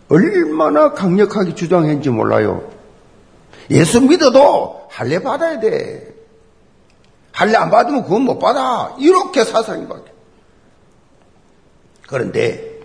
얼마나 0.09 0.93
강력하게 0.93 1.55
주장했는지 1.55 2.11
몰라요. 2.11 2.71
예수 3.71 4.01
믿어도 4.01 4.83
할례 4.91 5.19
받아야 5.19 5.59
돼. 5.59 6.15
할례 7.33 7.57
안 7.57 7.71
받으면 7.71 8.05
그건 8.05 8.23
못 8.23 8.39
받아. 8.39 8.95
이렇게 8.99 9.45
사상이 9.45 9.89
바뀌어. 9.89 10.15
그런데 12.07 12.76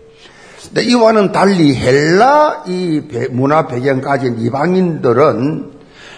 이와는 0.77 1.31
달리 1.31 1.75
헬라 1.75 2.65
이 2.67 3.01
문화 3.31 3.67
배경 3.67 4.01
가진 4.01 4.39
이방인들은 4.39 5.71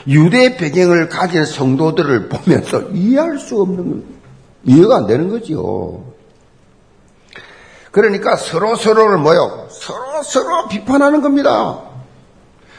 유대 0.08 0.58
배경을 0.58 1.10
가진 1.10 1.46
성도들을 1.46 2.30
보면서 2.30 2.82
이해할 2.94 3.38
수 3.40 3.62
없는 3.62 4.04
이해가 4.66 4.98
안 4.98 5.08
되는 5.08 5.30
거지요. 5.30 6.04
그러니까 7.92 8.36
서로 8.36 8.76
서로를 8.76 9.18
뭐요? 9.20 9.68
서로 9.70 10.24
서로 10.24 10.68
비판하는 10.68 11.22
겁니다. 11.22 11.80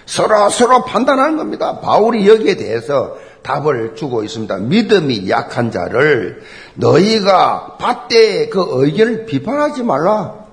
서로 0.06 0.50
서로 0.50 0.84
판단하는 0.84 1.36
겁니다. 1.36 1.80
바울이 1.80 2.28
여기에 2.28 2.56
대해서 2.56 3.16
답을 3.42 3.94
주고 3.94 4.22
있습니다. 4.22 4.56
믿음이 4.56 5.30
약한 5.30 5.70
자를 5.70 6.42
너희가 6.74 7.76
밭대 7.78 8.48
그 8.48 8.66
의견을 8.70 9.26
비판하지 9.26 9.82
말라. 9.82 10.43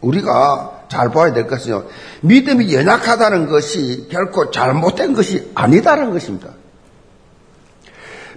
우리가 0.00 0.84
잘 0.88 1.10
봐야 1.10 1.32
될 1.32 1.46
것은요. 1.46 1.84
믿음이 2.22 2.74
연약하다는 2.74 3.48
것이 3.48 4.08
결코 4.10 4.50
잘못된 4.50 5.14
것이 5.14 5.50
아니다는 5.54 6.10
것입니다. 6.12 6.50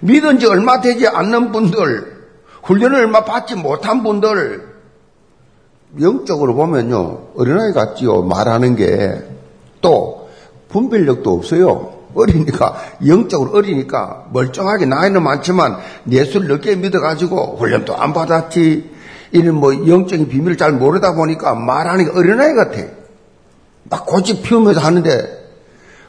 믿은 0.01 0.39
지 0.39 0.47
얼마 0.47 0.81
되지 0.81 1.07
않는 1.07 1.51
분들, 1.51 2.21
훈련을 2.63 3.01
얼마 3.01 3.23
받지 3.23 3.55
못한 3.55 4.03
분들, 4.03 4.71
영적으로 5.99 6.55
보면요, 6.55 7.27
어린아이 7.35 7.73
같지요, 7.73 8.23
말하는 8.23 8.75
게. 8.75 9.21
또, 9.81 10.29
분별력도 10.69 11.31
없어요. 11.31 11.93
어리니까, 12.15 12.75
영적으로 13.05 13.57
어리니까, 13.57 14.27
멀쩡하게 14.31 14.85
나이는 14.85 15.21
많지만, 15.21 15.77
예수를 16.09 16.47
늦게 16.47 16.75
믿어가지고, 16.77 17.57
훈련도 17.57 17.95
안 17.95 18.13
받았지, 18.13 18.89
이런 19.31 19.55
뭐, 19.55 19.73
영적인 19.87 20.27
비밀을 20.27 20.57
잘 20.57 20.73
모르다 20.73 21.15
보니까, 21.15 21.55
말하는 21.55 22.05
게 22.05 22.11
어린아이 22.11 22.53
같아. 22.53 22.81
막 23.83 24.05
고집 24.05 24.43
피우면서 24.43 24.79
하는데, 24.81 25.41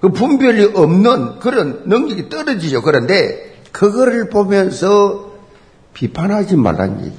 그 0.00 0.08
분별이 0.08 0.72
없는 0.74 1.38
그런 1.38 1.82
능력이 1.86 2.28
떨어지죠. 2.28 2.82
그런데, 2.82 3.52
그거를 3.70 4.28
보면서 4.28 5.32
비판하지 5.94 6.56
말란 6.56 7.04
얘기. 7.04 7.16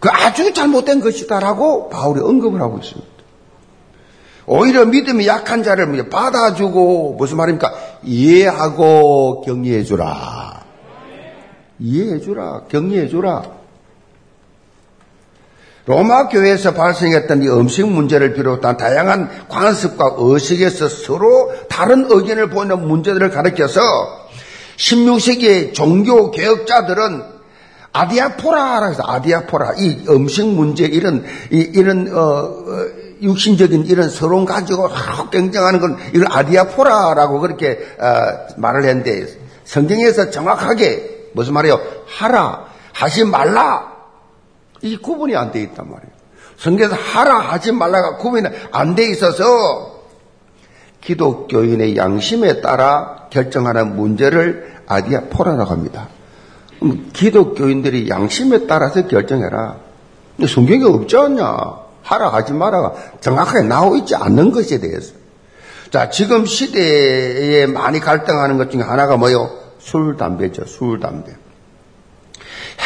그 0.00 0.08
아주 0.10 0.52
잘못된 0.52 1.00
것이다라고 1.00 1.88
바울이 1.88 2.20
언급을 2.20 2.60
하고 2.60 2.78
있습니다. 2.78 3.16
오히려 4.46 4.84
믿음이 4.84 5.26
약한 5.26 5.62
자를 5.64 6.08
받아주고 6.08 7.14
무슨 7.18 7.36
말입니까? 7.38 7.72
이해하고 8.04 9.40
격려해주라. 9.40 10.65
이해해주라. 11.78 12.62
격려해주라. 12.68 13.56
로마 15.86 16.28
교회에서 16.28 16.74
발생했던 16.74 17.44
이 17.44 17.48
음식 17.48 17.86
문제를 17.86 18.34
비롯한 18.34 18.76
다양한 18.76 19.46
관습과 19.48 20.16
의식에서 20.18 20.88
서로 20.88 21.52
다른 21.68 22.06
의견을 22.10 22.50
보이는 22.50 22.86
문제들을 22.86 23.30
가르켜서 23.30 23.80
16세기의 24.76 25.74
종교 25.74 26.32
개혁자들은 26.32 27.36
아디아포라라고 27.92 28.90
해서 28.90 29.02
아디아포라 29.06 29.74
이 29.78 30.04
음식 30.08 30.46
문제 30.46 30.84
이런 30.84 31.24
이, 31.50 31.82
런 31.82 32.12
어, 32.12 32.20
어, 32.20 32.86
육신적인 33.22 33.86
이런 33.86 34.10
서론 34.10 34.44
가지고 34.44 34.90
경쟁하는 35.30 35.80
건 35.80 35.96
이걸 36.12 36.26
아디아포라라고 36.30 37.40
그렇게 37.40 37.78
어, 37.98 38.54
말을 38.56 38.84
했는데 38.84 39.26
성경에서 39.64 40.30
정확하게 40.30 41.15
무슨 41.36 41.52
말이에요? 41.54 41.78
하라 42.06 42.64
하지 42.92 43.24
말라 43.24 43.92
이 44.82 44.96
구분이 44.96 45.36
안 45.36 45.52
돼 45.52 45.60
있단 45.62 45.86
말이에요. 45.88 46.16
성경에서 46.56 46.96
하라 46.96 47.38
하지 47.38 47.70
말라가 47.72 48.16
구분이 48.16 48.48
안 48.72 48.94
돼 48.94 49.04
있어서 49.10 50.02
기독교인의 51.02 51.96
양심에 51.96 52.60
따라 52.62 53.26
결정하는 53.30 53.94
문제를 53.94 54.74
아디아포라라고 54.86 55.70
합니다. 55.70 56.08
기독교인들이 57.12 58.08
양심에 58.08 58.66
따라서 58.66 59.06
결정해라. 59.06 59.76
성경에 60.48 60.84
없지 60.84 61.16
않냐? 61.16 61.56
하라 62.02 62.28
하지 62.32 62.52
마라가 62.52 62.94
정확하게 63.20 63.62
나오 63.66 63.96
있지 63.96 64.14
않는 64.14 64.52
것에 64.52 64.80
대해서. 64.80 65.12
자, 65.90 66.08
지금 66.10 66.46
시대에 66.46 67.66
많이 67.66 68.00
갈등하는 68.00 68.58
것 68.58 68.70
중에 68.70 68.82
하나가 68.82 69.16
뭐요? 69.16 69.65
술, 69.86 70.16
담배죠. 70.16 70.64
술, 70.66 70.98
담배. 70.98 71.32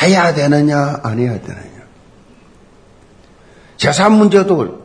해야 0.02 0.34
되느냐, 0.34 1.00
안 1.02 1.18
해야 1.18 1.40
되느냐. 1.40 1.80
제사 3.78 4.10
문제도, 4.10 4.82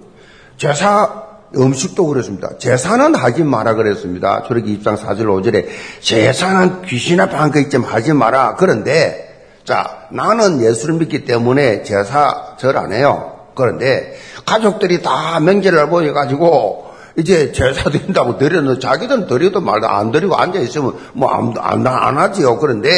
제사 0.58 1.24
음식도 1.58 2.08
그렇습니다. 2.08 2.58
제사는 2.58 3.16
하지 3.16 3.44
마라 3.44 3.74
그랬습니다. 3.76 4.44
초록기 4.44 4.80
2장 4.80 4.98
4절 4.98 5.24
5절에 5.26 5.68
제사는 6.00 6.84
귀신 6.84 7.20
앞에 7.20 7.36
한거 7.36 7.60
있지만 7.60 7.90
하지 7.90 8.14
마라. 8.14 8.56
그런데 8.56 9.52
자 9.66 10.08
나는 10.12 10.62
예수를 10.62 10.96
믿기 10.96 11.26
때문에 11.26 11.84
제사 11.84 12.56
절 12.58 12.78
안 12.78 12.94
해요. 12.94 13.40
그런데 13.56 14.18
가족들이 14.46 15.02
다 15.02 15.40
명절을 15.40 15.90
보여가지고 15.90 16.94
이제 17.18 17.52
제사 17.52 17.90
드린다고 17.90 18.38
드려는 18.38 18.80
자기들은 18.80 19.28
드려도 19.28 19.62
말도 19.62 19.88
안 19.88 20.12
드리고 20.12 20.36
앉아 20.36 20.60
있으면 20.60 20.94
뭐안 21.14 21.54
안, 21.58 21.88
안 21.88 22.18
하지요. 22.18 22.58
그런데 22.58 22.90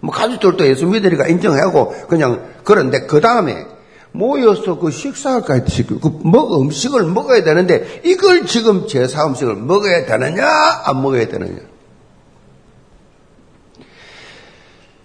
뭐 0.00 0.12
가족들도 0.12 0.66
예수 0.66 0.86
믿으니까 0.86 1.28
인정하고 1.28 1.94
그냥 2.08 2.42
그런데 2.64 3.06
그 3.06 3.20
다음에 3.20 3.66
모여서 4.12 4.78
그 4.78 4.90
식사까지 4.90 5.86
그 5.86 6.20
먹, 6.22 6.60
음식을 6.60 7.04
먹어야 7.04 7.42
되는데 7.42 8.00
이걸 8.04 8.46
지금 8.46 8.86
제사 8.86 9.26
음식을 9.26 9.56
먹어야 9.56 10.04
되느냐 10.06 10.46
안 10.84 11.02
먹어야 11.02 11.28
되느냐 11.28 11.71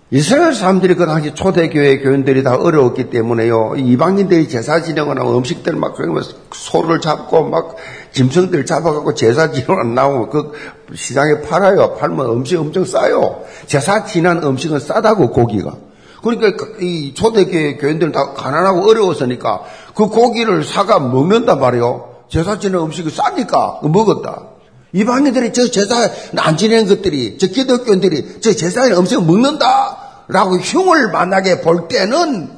이스라엘 0.10 0.54
사람들이 0.54 0.96
그 0.96 1.06
당시 1.06 1.36
초대교회 1.36 2.00
교인들이 2.00 2.41
다 2.41 2.56
어려웠기 2.56 3.10
때문에요. 3.10 3.74
이방인들이 3.76 4.48
제사 4.48 4.82
지내거나 4.82 5.30
음식들 5.30 5.76
막 5.76 5.96
그러면 5.96 6.24
소를 6.54 7.02
잡고 7.02 7.50
막 7.50 7.76
짐승들 8.13 8.65
잡아갖고 8.65 9.15
제사 9.15 9.52
지내고 9.52 9.84
나오고 9.84 10.30
그 10.30 10.52
시장에 10.96 11.41
팔아요. 11.41 11.96
팔면 11.96 12.26
음식 12.28 12.58
엄청 12.58 12.86
싸요. 12.86 13.41
제사 13.65 14.06
지난 14.06 14.41
음식은 14.41 14.80
싸다고 14.80 15.32
고기가. 15.32 15.76
그러니까 16.24 16.56
그이 16.56 17.13
초대교회 17.13 17.76
교인들은 17.76 18.13
다 18.13 18.32
가난하고 18.32 18.89
어려웠으니까 18.89 19.63
그 19.93 20.08
고기를 20.08 20.63
사가 20.63 21.00
먹는단 21.00 21.60
말이에요. 21.60 22.15
제사 22.30 22.60
지낸 22.60 22.80
음식이 22.80 23.10
싸니까 23.10 23.82
먹었다. 23.84 24.57
이방인들이 24.93 25.54
저 25.54 25.69
제사 25.69 26.10
안 26.38 26.58
지내는 26.58 26.88
것들이 26.88 27.38
저 27.38 27.47
기독교인들이 27.47 28.41
저 28.41 28.54
제사에 28.54 28.91
음식을 28.91 29.26
먹는다라고 29.26 30.58
흉을 30.58 31.12
만나게 31.12 31.62
볼 31.62 31.88
때는 31.88 32.50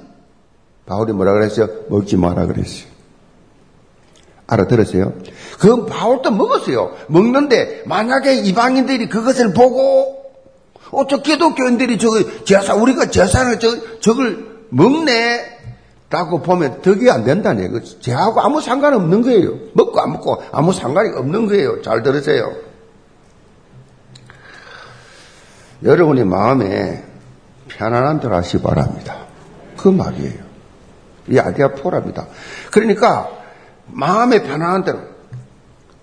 바울이 0.85 1.13
뭐라 1.13 1.33
그랬어요? 1.33 1.67
먹지 1.89 2.17
마라 2.17 2.45
그랬어요. 2.45 2.89
알아들었어요? 4.47 5.13
그 5.59 5.85
바울도 5.85 6.31
먹었어요. 6.31 6.95
먹는데 7.07 7.83
만약에 7.85 8.35
이방인들이 8.35 9.07
그것을 9.09 9.53
보고 9.53 10.19
어저 10.91 11.17
기독교인들이 11.17 11.99
저거 11.99 12.43
제사 12.43 12.73
우리가 12.73 13.11
제사를 13.11 13.59
저 13.59 13.99
저걸 13.99 14.47
먹네 14.69 15.59
라고 16.10 16.41
보면 16.41 16.82
덕이 16.82 17.10
안 17.12 17.24
된다는 17.24 17.63
얘기예요. 17.63 17.84
제하고 18.00 18.41
아무 18.41 18.62
상관없는 18.62 19.22
거예요. 19.22 19.54
먹고 19.74 20.00
안 20.02 20.13
먹고 20.13 20.41
아무 20.52 20.74
상관이 20.74 21.10
없는 21.15 21.45
거예요. 21.48 21.82
잘 21.84 22.02
들으세요. 22.02 22.52
여러분의 25.84 26.26
마음에 26.26 27.04
편안한 27.67 28.19
대로 28.19 28.36
하시 28.36 28.58
기 28.58 28.63
바랍니다. 28.63 29.28
그 29.78 29.88
말이에요. 29.88 30.50
이 31.30 31.38
아디아 31.38 31.69
포랍니다. 31.69 32.26
그러니까 32.72 33.30
마음에 33.86 34.41
편안한 34.41 34.84
대로 34.84 35.00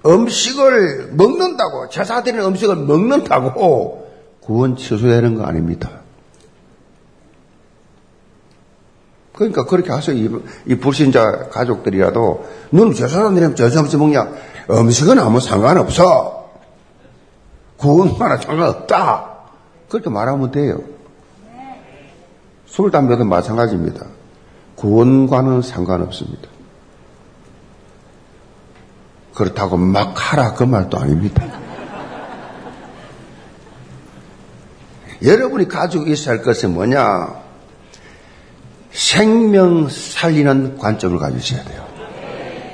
음식을 0.06 1.10
먹는다고 1.14 1.88
제사 1.88 2.22
드리는 2.22 2.44
음식을 2.44 2.76
먹는다고 2.76 4.06
구원 4.40 4.76
취소되는 4.76 5.34
거 5.34 5.44
아닙니다. 5.44 6.05
그러니까 9.36 9.64
그렇게 9.66 9.92
하세요. 9.92 10.16
이, 10.16 10.28
이 10.66 10.74
불신자 10.76 11.50
가족들이라도 11.50 12.46
너는 12.70 12.94
제사장들이면 12.94 13.54
제사 13.54 13.80
없이 13.80 13.96
먹냐? 13.96 14.28
음식은 14.70 15.18
아무 15.18 15.40
상관없어. 15.40 16.48
구원과는 17.76 18.38
상관없다. 18.40 19.36
그렇게 19.90 20.10
말하면 20.10 20.50
돼요. 20.50 20.80
술, 22.64 22.90
담배도 22.90 23.24
마찬가지입니다. 23.24 24.06
구원과는 24.74 25.62
상관없습니다. 25.62 26.48
그렇다고 29.34 29.76
막 29.76 30.14
하라 30.16 30.54
그 30.54 30.64
말도 30.64 30.98
아닙니다. 30.98 31.44
여러분이 35.22 35.68
가지고 35.68 36.06
있어야 36.06 36.36
할 36.36 36.42
것은 36.42 36.72
뭐냐? 36.72 37.45
생명 38.96 39.88
살리는 39.90 40.78
관점을 40.78 41.18
가지셔야 41.18 41.62
돼요. 41.64 41.84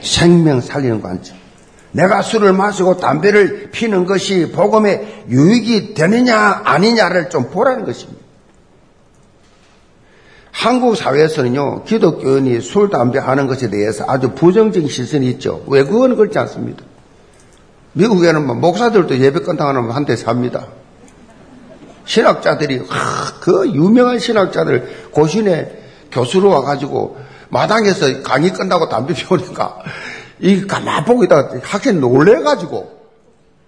생명 0.03 0.61
살리는 0.61 1.03
관점. 1.03 1.37
내가 1.91 2.23
술을 2.23 2.53
마시고 2.53 2.99
담배를 2.99 3.71
피는 3.73 4.07
것이 4.07 4.53
복음에 4.53 5.25
유익이 5.29 5.95
되느냐 5.95 6.63
아니냐를 6.65 7.29
좀 7.29 7.51
보라는 7.51 7.85
것입니다. 7.85 8.23
한국 10.53 10.97
사회에서는요, 10.97 11.85
기독교인이 11.85 12.61
술, 12.61 12.89
담배 12.89 13.19
하는 13.19 13.49
것에 13.49 13.69
대해서 13.69 14.05
아주 14.07 14.31
부정적인 14.31 14.89
시선이 14.89 15.29
있죠. 15.33 15.65
왜 15.67 15.83
그건 15.83 16.15
그렇지 16.15 16.39
않습니다. 16.39 16.85
미국에는 17.95 18.47
뭐 18.47 18.55
목사들도 18.55 19.19
예배 19.19 19.41
끝나고 19.41 19.91
한대 19.91 20.15
삽니다. 20.15 20.69
신학자들이 22.05 22.83
그 23.41 23.71
유명한 23.71 24.19
신학자들 24.19 25.11
고신에 25.11 25.82
교수로 26.13 26.51
와가지고 26.51 27.17
마당에서 27.49 28.23
강의 28.23 28.53
끝나고 28.53 28.89
담배 28.89 29.15
피우니까 29.15 29.79
이 30.41 30.67
가만 30.67 31.05
보고 31.05 31.25
있다가 31.25 31.59
학생 31.63 32.01
놀래가지고 32.01 33.03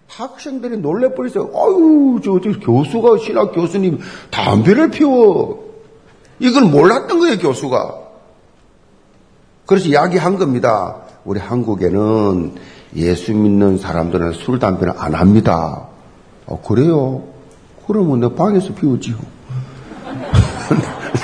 학생들이 0.08 0.78
놀래버렸어요. 0.78 1.50
아유, 1.54 2.20
저, 2.22 2.40
저 2.40 2.58
교수가, 2.60 3.18
신학 3.18 3.52
교수님 3.52 3.98
담배를 4.30 4.90
피워. 4.90 5.64
이걸 6.38 6.64
몰랐던 6.64 7.18
거예요, 7.18 7.38
교수가. 7.38 8.04
그래서 9.66 9.88
이야기한 9.88 10.38
겁니다. 10.38 10.96
우리 11.24 11.40
한국에는 11.40 12.54
예수 12.96 13.34
믿는 13.34 13.78
사람들은 13.78 14.32
술, 14.32 14.58
담배는 14.58 14.94
안 14.98 15.14
합니다. 15.14 15.88
어, 16.46 16.60
그래요? 16.60 17.24
그러면 17.86 18.20
내 18.20 18.34
방에서 18.34 18.74
피우지요. 18.74 19.16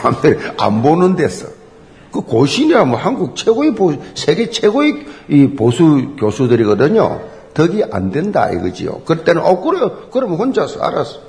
남들 0.02 0.54
안 0.58 0.82
보는 0.82 1.16
데서. 1.16 1.46
그 2.12 2.22
고신이야 2.22 2.84
뭐 2.84 2.98
한국 2.98 3.36
최고의 3.36 3.74
보, 3.74 3.94
세계 4.14 4.50
최고의 4.50 5.06
이 5.28 5.48
보수 5.50 6.16
교수들이거든요. 6.18 7.20
덕이 7.54 7.84
안 7.90 8.10
된다 8.10 8.50
이거지요. 8.50 9.02
그때는 9.04 9.42
어 9.42 9.60
그래요. 9.60 10.08
그러면 10.10 10.38
혼자서 10.38 10.80
알았어. 10.80 11.20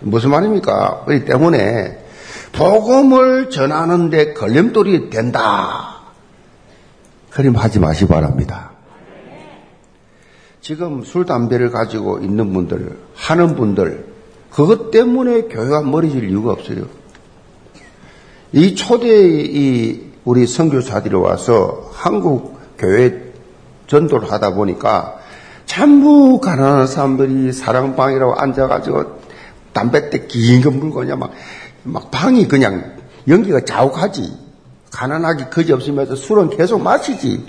무슨 0.00 0.30
말입니까? 0.30 1.04
그렇기 1.06 1.24
때문에 1.24 1.98
복음을 2.52 3.50
전하는데 3.50 4.34
걸림돌이 4.34 5.10
된다. 5.10 6.00
그림 7.30 7.54
하지 7.56 7.78
마시 7.78 8.06
바랍니다. 8.06 8.72
지금 10.60 11.02
술, 11.02 11.26
담배를 11.26 11.70
가지고 11.70 12.18
있는 12.20 12.52
분들, 12.52 12.96
하는 13.14 13.56
분들, 13.56 14.11
그것 14.52 14.90
때문에 14.90 15.42
교회가 15.42 15.82
머리질 15.82 16.28
이유가 16.28 16.52
없어요. 16.52 16.84
이 18.52 18.74
초대 18.74 19.08
이 19.08 20.12
우리 20.24 20.46
선교사들이 20.46 21.14
와서 21.16 21.90
한국 21.92 22.58
교회 22.78 23.32
전도를 23.86 24.30
하다 24.30 24.54
보니까 24.54 25.18
전부 25.66 26.38
가난한 26.40 26.86
사람들이 26.86 27.52
사랑방이라고 27.52 28.34
앉아가지고 28.34 29.20
담배때 29.72 30.26
긴거 30.26 30.70
물고 30.70 31.00
그냥 31.00 31.18
막, 31.18 31.32
막 31.82 32.10
방이 32.10 32.46
그냥 32.46 32.96
연기가 33.28 33.60
자욱하지. 33.64 34.42
가난하기 34.90 35.48
거지 35.48 35.72
없으면서 35.72 36.14
술은 36.14 36.50
계속 36.50 36.82
마시지. 36.82 37.42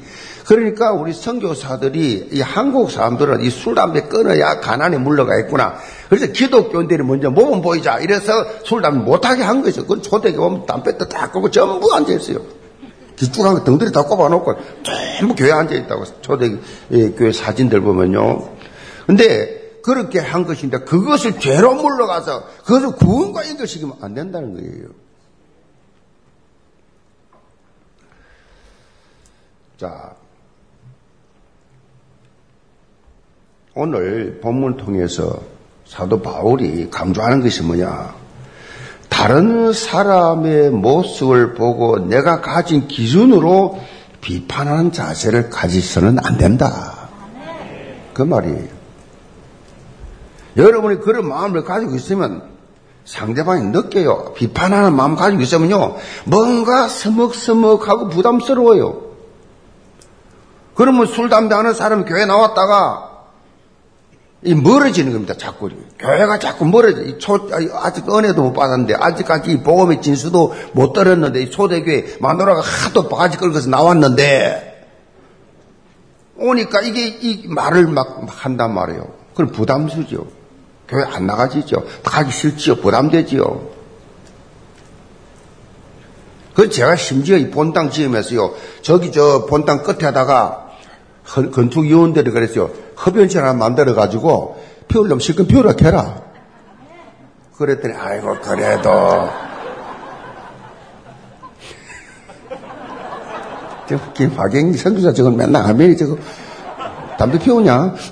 그러니까 0.46 0.92
우리 0.92 1.14
선교사들이 1.14 2.30
이 2.32 2.42
한국 2.42 2.92
사람들은 2.92 3.42
이 3.42 3.50
술, 3.50 3.76
담배 3.76 4.02
끊어야 4.02 4.60
가난에 4.60 4.98
물러가 4.98 5.40
있구나. 5.40 5.76
그래서 6.10 6.28
기독교인들이 6.28 7.04
먼저 7.04 7.30
몸은 7.30 7.62
보이자. 7.62 8.00
이래서 8.00 8.46
술, 8.64 8.82
담배 8.82 9.00
못하게 9.00 9.44
한 9.44 9.62
거죠. 9.62 9.82
그건 9.84 10.02
초대교 10.02 10.38
보면 10.38 10.66
담배도 10.66 11.08
다 11.08 11.32
끄고 11.32 11.50
전부 11.50 11.94
앉아 11.94 12.14
있어요. 12.14 12.40
기쭉한 13.16 13.54
거 13.54 13.64
덩들이 13.64 13.92
다 13.92 14.04
꼽아놓고 14.04 14.56
전부 15.20 15.36
교회 15.36 15.52
앉아 15.52 15.76
있다고. 15.76 16.04
초대 16.22 16.58
교회 16.90 17.32
사진들 17.32 17.82
보면요. 17.82 18.50
근데 19.08 19.80
그렇게 19.84 20.20
한 20.20 20.46
것인데 20.46 20.80
그것을 20.80 21.40
죄로 21.40 21.76
물러가서 21.76 22.46
그것을 22.66 22.96
구원과 22.96 23.48
연결시키면 23.50 23.98
안 24.02 24.14
된다는 24.14 24.56
거예요. 24.56 24.88
자, 29.78 30.16
오늘 33.76 34.40
본문을 34.40 34.78
통해서 34.78 35.40
사도 35.88 36.22
바울이 36.22 36.92
강조하는 36.92 37.42
것이 37.42 37.64
뭐냐? 37.64 38.14
다른 39.10 39.74
사람의 39.74 40.70
모습을 40.70 41.56
보고 41.56 41.98
내가 41.98 42.42
가진 42.42 42.88
기준으로 42.88 43.80
비판하는 44.22 44.92
자세를 44.92 45.50
가지서는 45.50 46.18
안 46.24 46.38
된다. 46.38 47.10
그 48.14 48.22
말이에요. 48.22 48.68
여러분이 50.56 51.00
그런 51.00 51.28
마음을 51.28 51.64
가지고 51.64 51.96
있으면 51.96 52.44
상대방이 53.06 53.66
느껴요. 53.66 54.34
비판하는 54.36 54.96
마음 54.96 55.16
가지고 55.16 55.42
있으면요. 55.42 55.96
뭔가 56.26 56.88
서먹서먹하고 56.88 58.10
부담스러워요. 58.10 59.02
그러면 60.76 61.08
술, 61.08 61.30
담배 61.30 61.56
하는 61.56 61.74
사람이 61.74 62.06
교회 62.06 62.26
나왔다가 62.26 63.13
이 64.46 64.54
멀어지는 64.56 65.14
겁니다. 65.14 65.36
자꾸 65.38 65.70
교회가 65.98 66.40
자꾸 66.40 66.66
멀어져. 66.66 67.04
이 67.04 67.18
초, 67.18 67.50
아직 67.76 68.10
은혜도 68.10 68.44
못 68.44 68.54
받았는데 68.54 68.96
아직까지 68.96 69.64
복음의 69.64 70.02
진수도 70.02 70.54
못 70.74 70.94
들었는데 70.94 71.44
이 71.44 71.52
초대교회 71.52 72.18
마누라가 72.20 72.62
하도 72.62 73.08
바가지 73.08 73.38
끌고서 73.38 73.70
나왔는데 73.70 74.72
오니까 76.38 76.82
이게 76.82 77.08
이 77.08 77.48
말을 77.48 77.88
막 77.88 78.26
한단 78.28 78.74
말이에요. 78.74 79.08
그럼 79.36 79.52
부담스죠. 79.52 80.28
교회 80.90 81.04
안 81.04 81.26
나가지죠. 81.26 81.86
가기 82.04 82.32
싫지요. 82.32 82.76
부담되지요. 82.78 83.72
그 86.54 86.70
제가 86.70 86.96
심지어 86.96 87.38
이 87.38 87.50
본당 87.50 87.90
지으면서요. 87.90 88.54
저기 88.82 89.12
저 89.12 89.46
본당 89.46 89.84
끝에다가 89.84 90.63
건축 91.26 91.82
위원들이 91.82 92.32
그랬어요. 92.32 92.70
흡연실 92.96 93.42
하나 93.42 93.54
만들어 93.54 93.94
가지고 93.96 94.62
피우려면 94.88 95.20
실컷 95.20 95.48
피우라 95.48 95.74
해라. 95.82 96.22
그랬더니 97.58 97.94
아이고 97.96 98.36
그래도 98.42 99.30
김학경 104.14 104.74
선교사 104.74 105.14
저건 105.14 105.38
맨날 105.38 105.66
하면 105.68 105.96
저거 105.98 106.18
담배 107.18 107.38
피우냐? 107.40 107.94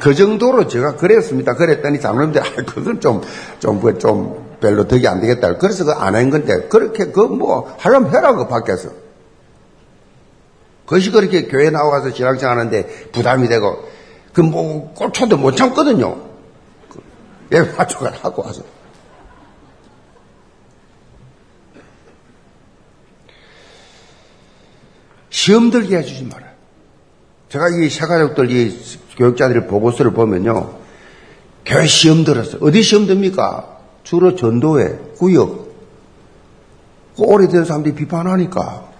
그 0.00 0.14
정도로 0.14 0.66
제가 0.66 0.96
그랬습니다. 0.96 1.54
그랬더니 1.54 2.00
장로님들, 2.00 2.42
아, 2.42 2.44
그건 2.66 2.98
좀, 3.00 3.20
좀, 3.60 3.80
그, 3.80 3.96
좀, 3.98 4.56
별로 4.60 4.88
덕이 4.88 5.06
안 5.06 5.20
되겠다. 5.20 5.58
그래서 5.58 5.84
그 5.84 5.92
안 5.92 6.16
한 6.16 6.28
건데, 6.30 6.66
그렇게, 6.68 7.12
그 7.12 7.20
뭐, 7.20 7.72
하려면 7.78 8.12
해라, 8.12 8.34
그 8.34 8.48
밖에서. 8.48 8.88
그것이 10.92 11.10
그렇게 11.10 11.46
교회 11.46 11.70
나와서 11.70 12.10
신앙생활 12.10 12.58
하는데 12.58 12.86
부담이 13.12 13.48
되고, 13.48 13.88
그 14.34 14.42
뭐, 14.42 14.92
꼴초도 14.92 15.38
못 15.38 15.56
참거든요. 15.56 16.20
예배 17.50 17.72
맞춰가 17.78 18.12
하고 18.20 18.44
와서. 18.44 18.62
시험 25.30 25.70
들게 25.70 25.96
해주지 25.96 26.24
말아요. 26.24 26.50
제가 27.48 27.70
이 27.70 27.88
세가족들, 27.88 28.50
이 28.50 28.78
교육자들의 29.16 29.68
보고서를 29.68 30.12
보면요. 30.12 30.78
교회 31.64 31.86
시험 31.86 32.22
들었어요. 32.22 32.60
어디 32.60 32.82
시험 32.82 33.06
듭니까? 33.06 33.78
주로 34.02 34.36
전도회, 34.36 35.14
구역. 35.16 35.72
그 37.16 37.22
오래된 37.22 37.64
사람들이 37.64 37.94
비판하니까. 37.94 38.91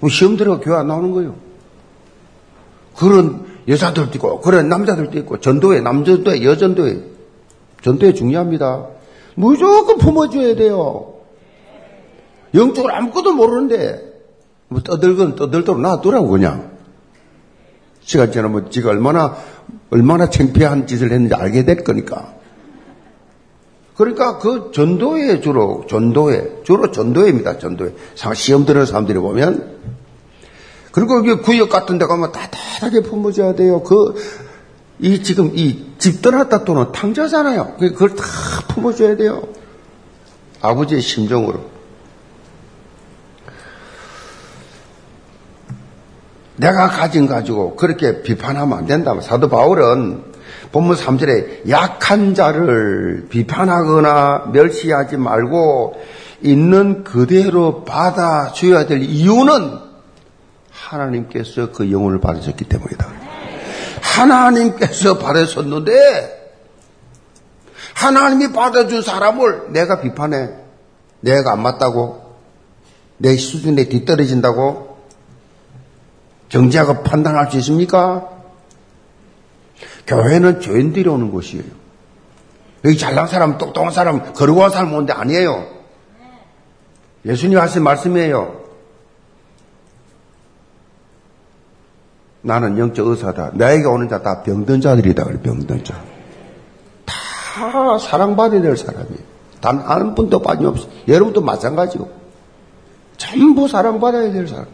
뭐 0.00 0.10
시험 0.10 0.36
들어가 0.36 0.60
교회 0.60 0.76
안 0.76 0.88
나오는 0.88 1.10
거예요. 1.12 1.34
그런 2.96 3.46
여자들도 3.68 4.12
있고, 4.14 4.40
그런 4.40 4.68
남자들도 4.68 5.18
있고, 5.20 5.40
전도회, 5.40 5.80
남전도회, 5.80 6.42
여전도회. 6.42 7.00
전도회 7.82 8.14
중요합니다. 8.14 8.86
무조건 9.34 9.98
품어줘야 9.98 10.56
돼요. 10.56 11.14
영적으로 12.54 12.94
아무것도 12.94 13.32
모르는데, 13.32 14.08
뭐 14.68 14.82
떠들건 14.82 15.36
떠들도록 15.36 15.80
놔두라고 15.80 16.28
그냥. 16.28 16.72
시간 18.00 18.32
지나면 18.32 18.70
지가 18.70 18.90
얼마나, 18.90 19.36
얼마나 19.90 20.30
창피한 20.30 20.86
짓을 20.86 21.12
했는지 21.12 21.34
알게 21.34 21.64
될 21.64 21.84
거니까. 21.84 22.37
그러니까 23.98 24.38
그 24.38 24.70
전도회 24.72 25.40
주로, 25.42 25.84
전도회, 25.88 26.62
주로 26.64 26.90
전도회입니다, 26.90 27.58
전도회. 27.58 27.94
시험 28.34 28.64
들는 28.64 28.86
사람들이 28.86 29.18
보면, 29.18 29.76
그리고 30.92 31.20
이게 31.20 31.34
구역 31.34 31.68
같은 31.68 31.98
데 31.98 32.06
가면 32.06 32.32
따뜻하게 32.32 33.02
품어줘야 33.02 33.54
돼요. 33.54 33.82
그, 33.82 34.14
이 35.00 35.22
지금 35.22 35.52
이 35.54 35.88
집 35.98 36.22
떠났다 36.22 36.64
또는 36.64 36.92
탕자잖아요. 36.92 37.74
그걸 37.78 38.14
다 38.14 38.24
품어줘야 38.68 39.16
돼요. 39.16 39.42
아버지의 40.60 41.00
심정으로. 41.00 41.60
내가 46.56 46.88
가진 46.88 47.26
가지고 47.26 47.76
그렇게 47.76 48.22
비판하면 48.22 48.78
안 48.78 48.86
된다. 48.86 49.20
사도 49.20 49.48
바울은 49.48 50.27
본문 50.72 50.96
3절에 50.96 51.68
약한 51.68 52.34
자를 52.34 53.26
비판하거나 53.30 54.50
멸시하지 54.52 55.16
말고 55.16 56.00
있는 56.42 57.04
그대로 57.04 57.84
받아줘야 57.84 58.86
될 58.86 59.02
이유는 59.02 59.78
하나님께서 60.70 61.72
그 61.72 61.90
영혼을 61.90 62.20
받으셨기 62.20 62.64
때문이다. 62.64 63.06
하나님께서 64.00 65.18
받으셨는데 65.18 66.38
하나님이 67.94 68.52
받아준 68.52 69.02
사람을 69.02 69.72
내가 69.72 70.00
비판해. 70.00 70.50
내가 71.20 71.52
안 71.52 71.62
맞다고? 71.62 72.36
내 73.16 73.36
수준에 73.36 73.88
뒤떨어진다고? 73.88 74.98
정지하고 76.48 77.02
판단할 77.02 77.50
수 77.50 77.58
있습니까? 77.58 78.37
교회는 80.08 80.60
죄인들이 80.60 81.08
오는 81.08 81.30
곳이에요. 81.30 81.64
여기 82.84 82.96
잘난 82.96 83.26
사람, 83.26 83.58
똑똑한 83.58 83.92
사람, 83.92 84.32
거룩한 84.32 84.70
사람 84.70 84.92
오는데 84.94 85.12
아니에요. 85.12 85.66
예수님 87.26 87.58
하신 87.58 87.82
말씀이에요. 87.82 88.58
나는 92.42 92.78
영적 92.78 93.06
의사다. 93.06 93.50
나에게 93.54 93.84
오는 93.86 94.08
자 94.08 94.22
다 94.22 94.42
병든 94.42 94.80
자들이다. 94.80 95.24
병든 95.42 95.84
자. 95.84 96.02
다 97.04 97.98
사랑받아야 97.98 98.62
될 98.62 98.76
사람이에요. 98.76 99.28
단 99.60 99.78
한 99.80 100.14
분도 100.14 100.40
빠짐없이. 100.40 100.88
여러분도 101.08 101.42
마찬가지고. 101.42 102.10
전부 103.16 103.66
사랑받아야 103.68 104.32
될 104.32 104.46
사람. 104.46 104.66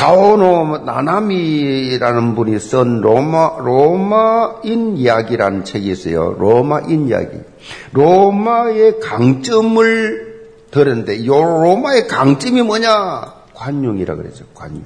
사오노 0.00 0.78
나나미라는 0.86 2.34
분이 2.34 2.58
쓴 2.58 3.02
로마, 3.02 3.58
로마인 3.58 4.96
이야기라는 4.96 5.64
책이 5.64 5.90
있어요. 5.90 6.36
로마인 6.38 7.08
이야기. 7.08 7.36
로마의 7.92 8.98
강점을 9.00 10.40
들었는데, 10.70 11.26
요 11.26 11.34
로마의 11.34 12.08
강점이 12.08 12.62
뭐냐? 12.62 13.34
관용이라 13.52 14.14
그러죠. 14.14 14.46
관용. 14.54 14.84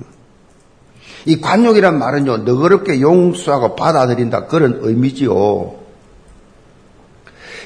이 1.26 1.40
관용이란 1.40 1.96
말은요, 1.96 2.38
너그럽게 2.38 3.00
용서하고 3.00 3.76
받아들인다. 3.76 4.46
그런 4.46 4.80
의미지요. 4.82 5.76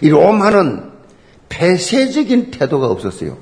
이 0.02 0.10
로마는 0.10 0.90
폐쇄적인 1.48 2.50
태도가 2.50 2.88
없었어요. 2.88 3.38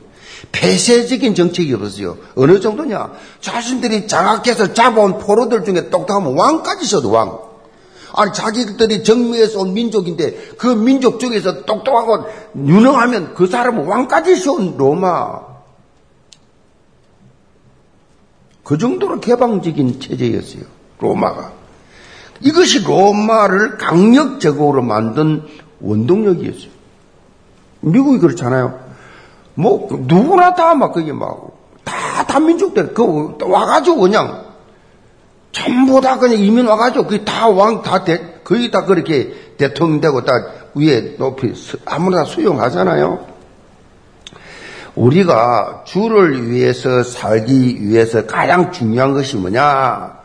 폐쇄적인 0.53 1.35
정책이 1.35 1.75
없었어요. 1.75 2.17
어느 2.35 2.61
정도냐? 2.61 3.13
자신들이 3.41 4.07
장악해서 4.07 4.75
잡아온 4.75 5.19
포로들 5.19 5.65
중에 5.65 5.91
똑똑하면 5.91 6.39
왕까지 6.39 6.87
써도 6.87 7.11
왕. 7.11 7.39
아니, 8.13 8.33
자기들이 8.33 9.05
정미에서 9.05 9.61
온 9.61 9.75
민족인데 9.75 10.55
그 10.57 10.69
민족 10.69 11.21
중에서 11.21 11.65
똑똑하고 11.65 12.27
유능하면 12.57 13.35
그 13.35 13.47
사람은 13.47 13.85
왕까지 13.87 14.37
씌운 14.37 14.77
로마. 14.77 15.41
그 18.65 18.79
정도로 18.79 19.21
개방적인 19.21 20.01
체제였어요. 20.01 20.63
로마가. 20.99 21.53
이것이 22.41 22.83
로마를 22.85 23.77
강력적으로 23.77 24.83
만든 24.83 25.43
원동력이었어요. 25.81 26.71
미국이 27.81 28.19
그렇잖아요. 28.19 28.86
뭐 29.57 29.89
누구나 29.91 30.55
다 30.55 30.75
막 30.75 30.93
그게 30.93 31.13
막 31.13 31.57
다 31.87 32.25
단민족들 32.27 32.93
그 32.93 33.37
와가지고 33.41 34.01
그냥 34.01 34.45
전부 35.53 36.01
다 36.01 36.19
그냥 36.19 36.39
이민 36.39 36.67
와가지고 36.67 37.07
그게 37.07 37.25
다왕다 37.25 38.05
거의 38.45 38.71
다 38.71 38.85
그렇게 38.85 39.33
대통령 39.57 40.01
되고 40.01 40.25
다 40.25 40.33
위에 40.75 41.17
높이 41.17 41.55
아무나 41.87 42.25
수용하잖아요. 42.25 43.37
우리가 44.97 45.85
주를 45.87 46.51
위해서 46.51 47.03
살기 47.03 47.87
위해서 47.87 48.27
가장 48.27 48.73
중요한 48.73 49.13
것이 49.13 49.37
뭐냐? 49.37 50.17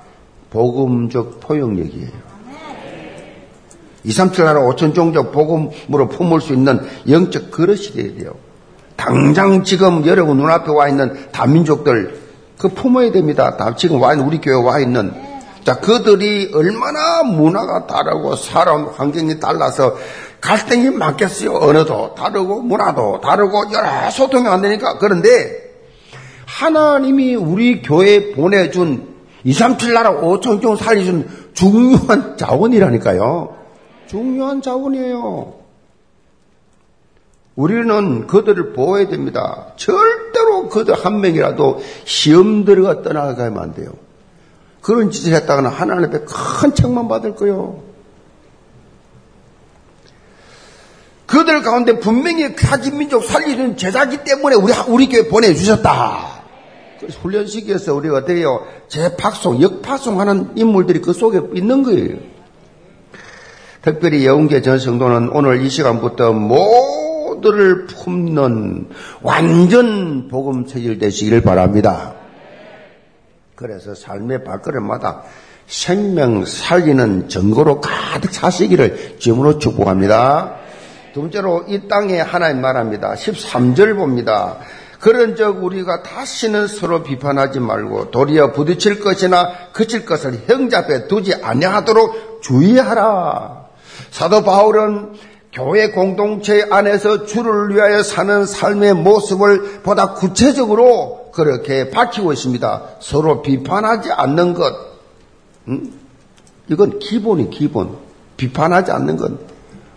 복음적 0.50 1.42
포용력이에요. 1.42 2.32
2, 4.04 4.12
3, 4.12 4.32
7 4.32 4.46
나라 4.46 4.62
5천 4.62 4.96
종족 4.96 5.32
복음으로 5.32 6.08
품을 6.08 6.42
수 6.42 6.54
있는 6.54 6.82
영적 7.08 7.52
그릇이 7.52 7.92
돼야 7.92 8.18
돼요. 8.18 8.34
당장 9.02 9.64
지금 9.64 10.06
여러분 10.06 10.38
눈앞에 10.38 10.72
와 10.72 10.88
있는 10.88 11.32
다민족들 11.32 12.22
그 12.60 12.68
품어야 12.70 13.12
됩니다. 13.12 13.58
다 13.58 13.76
지금 13.76 14.00
와 14.00 14.14
있는 14.14 14.28
우리 14.28 14.40
교회 14.40 14.54
와 14.54 14.80
있는 14.80 15.12
자 15.64 15.80
그들이 15.80 16.52
얼마나 16.54 17.24
문화가 17.24 17.88
다르고 17.88 18.36
살아온 18.36 18.86
환경이 18.96 19.40
달라서 19.40 19.96
갈등이 20.40 20.92
많겠어요. 20.92 21.52
언어도 21.52 22.14
다르고 22.14 22.62
문화도 22.62 23.22
다르고 23.22 23.74
여러 23.74 24.12
소통이 24.12 24.48
안 24.48 24.62
되니까 24.62 25.00
그런데 25.00 25.72
하나님이 26.46 27.34
우리 27.34 27.82
교회에 27.82 28.34
보내준 28.34 29.08
2, 29.44 29.52
3, 29.52 29.80
7 29.80 29.94
나라 29.94 30.12
5천 30.12 30.62
종 30.62 30.76
살려준 30.76 31.28
중요한 31.56 32.38
자원이라니까요. 32.38 33.56
중요한 34.06 34.62
자원이에요. 34.62 35.61
우리는 37.62 38.26
그들을 38.26 38.74
보호해야 38.74 39.08
됩니다. 39.08 39.68
절대로 39.76 40.68
그들 40.68 40.96
한 40.96 41.22
명이라도 41.22 41.80
시험 42.06 42.66
들어가 42.66 43.04
떠나가면 43.04 43.60
안 43.62 43.76
돼요. 43.76 43.92
그런 44.82 45.12
짓을 45.12 45.34
했다가는 45.36 45.70
하나님 45.70 46.06
앞에 46.06 46.22
큰 46.26 46.74
책만 46.74 47.08
받을 47.08 47.36
거요. 47.36 47.84
그들 51.28 51.62
가운데 51.62 52.00
분명히 52.00 52.56
타진 52.56 52.98
민족 52.98 53.24
살리는 53.24 53.78
제자기 53.78 54.24
때문에 54.24 54.56
우리, 54.56 54.74
우리 54.88 55.08
교회 55.08 55.28
보내주셨다. 55.28 56.42
그래서 57.00 57.20
훈련시켜서 57.20 57.94
우리가 57.94 58.18
어떻게 58.18 58.38
해요? 58.38 58.66
재팍송, 58.88 59.62
역파송하는 59.62 60.54
인물들이 60.56 61.00
그 61.00 61.14
속에 61.14 61.40
있는 61.54 61.84
거예요. 61.84 62.18
특별히 63.84 64.26
영계 64.26 64.64
전 64.64 64.80
성도는 64.80 65.30
오늘 65.30 65.62
이 65.62 65.70
시간부터 65.70 66.34
모 66.34 67.11
두를 67.42 67.86
품는 67.86 68.90
완전 69.22 70.28
복음 70.28 70.66
체질 70.66 70.98
되시기를 71.00 71.42
바랍니다. 71.42 72.14
그래서 73.56 73.94
삶의 73.94 74.44
발걸음마다 74.44 75.24
생명 75.68 76.46
살리는 76.46 77.30
증거로 77.30 77.80
가득 77.80 78.32
차시기를 78.32 79.18
주으로 79.20 79.60
축복합니다. 79.60 80.56
두 81.14 81.22
번째로 81.22 81.66
이 81.68 81.88
땅에 81.88 82.20
하나님 82.20 82.62
말합니다. 82.62 83.14
13절 83.14 83.96
봅니다. 83.96 84.58
그런 85.00 85.36
적 85.36 85.64
우리가 85.64 86.04
다시는 86.04 86.68
서로 86.68 87.04
비판하지 87.04 87.60
말고 87.60 88.12
도리어 88.12 88.52
부딪힐 88.52 89.00
것이나 89.00 89.52
그칠 89.74 90.06
것을 90.06 90.44
형제 90.48 90.78
앞에 90.78 91.08
두지 91.08 91.36
아니하도록 91.42 92.42
주의하라. 92.42 93.66
사도 94.12 94.44
바울은 94.44 95.14
교회 95.52 95.92
공동체 95.92 96.66
안에서 96.70 97.26
주를 97.26 97.76
위하여 97.76 98.04
사는 98.04 98.46
삶의 98.46 98.94
모습을 98.96 99.82
보다 99.82 100.14
구체적으로 100.14 101.30
그렇게 101.34 101.90
밝히고 101.90 102.32
있습니다. 102.32 102.84
서로 103.00 103.42
비판하지 103.42 104.12
않는 104.12 104.54
것. 104.54 104.74
음? 105.68 105.94
이건 106.70 107.00
기본이 107.00 107.50
기본. 107.50 107.98
비판하지 108.38 108.92
않는 108.92 109.18
것. 109.18 109.32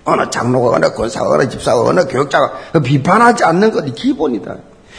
어느 0.05 0.29
장로가 0.29 0.77
어느 0.77 0.93
권사가 0.93 1.31
어느 1.31 1.49
집사가 1.49 1.81
어느 1.83 2.07
교육자가 2.07 2.81
비판하지 2.83 3.45
않는 3.45 3.73
것이 3.73 3.95
기본이다. 3.95 4.57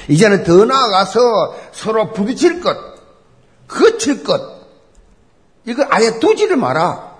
이제는 0.07 0.43
더 0.43 0.65
나아가서 0.65 1.19
서로 1.71 2.11
부딪힐 2.11 2.61
것, 2.61 2.75
거칠 3.67 4.23
것, 4.23 4.41
이거 5.65 5.85
아예 5.89 6.19
두지를 6.19 6.57
마라. 6.57 7.14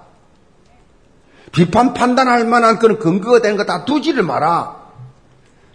비판 1.55 1.93
판단할 1.93 2.45
만한 2.45 2.79
그런 2.79 2.99
근거가 2.99 3.39
되는 3.39 3.55
거 3.57 3.63
다 3.63 3.85
두지를 3.85 4.23
마라. 4.23 4.75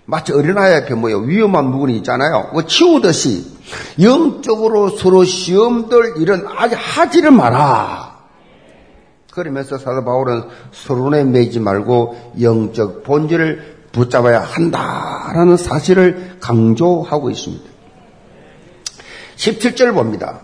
마치 0.05 0.33
어린아이 0.33 0.75
앞에 0.75 0.95
뭐요 0.95 1.19
위험한 1.21 1.66
물건이 1.66 1.97
있잖아요. 1.99 2.51
그 2.55 2.66
치우듯이 2.66 3.47
영적으로 4.01 4.90
서로 4.90 5.25
시험들 5.25 6.14
이런 6.19 6.47
아직 6.57 6.75
하지를 6.75 7.31
마라. 7.31 8.19
그러면서 9.33 9.79
사도 9.79 10.05
바울은 10.05 10.45
서론에 10.73 11.25
매지 11.25 11.61
말고 11.61 12.33
영적 12.40 13.05
본질을 13.05 13.79
붙잡아야 13.93 14.40
한다라는 14.40 15.57
사실을 15.57 16.37
강조하고 16.40 17.31
있습니다. 17.31 17.64
17절 19.37 19.95
봅니다. 19.95 20.40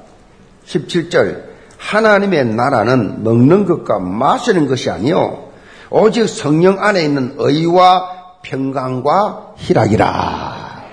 17절. 0.66 1.55
하나님의 1.78 2.46
나라는 2.46 3.22
먹는 3.22 3.66
것과 3.66 3.98
마시는 3.98 4.66
것이 4.66 4.90
아니요 4.90 5.50
오직 5.90 6.28
성령 6.28 6.82
안에 6.82 7.02
있는 7.04 7.34
의와 7.38 8.16
평강과 8.42 9.54
희락이라. 9.56 10.84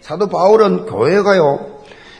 사도 0.00 0.28
바울은 0.28 0.86
교회가요. 0.86 1.72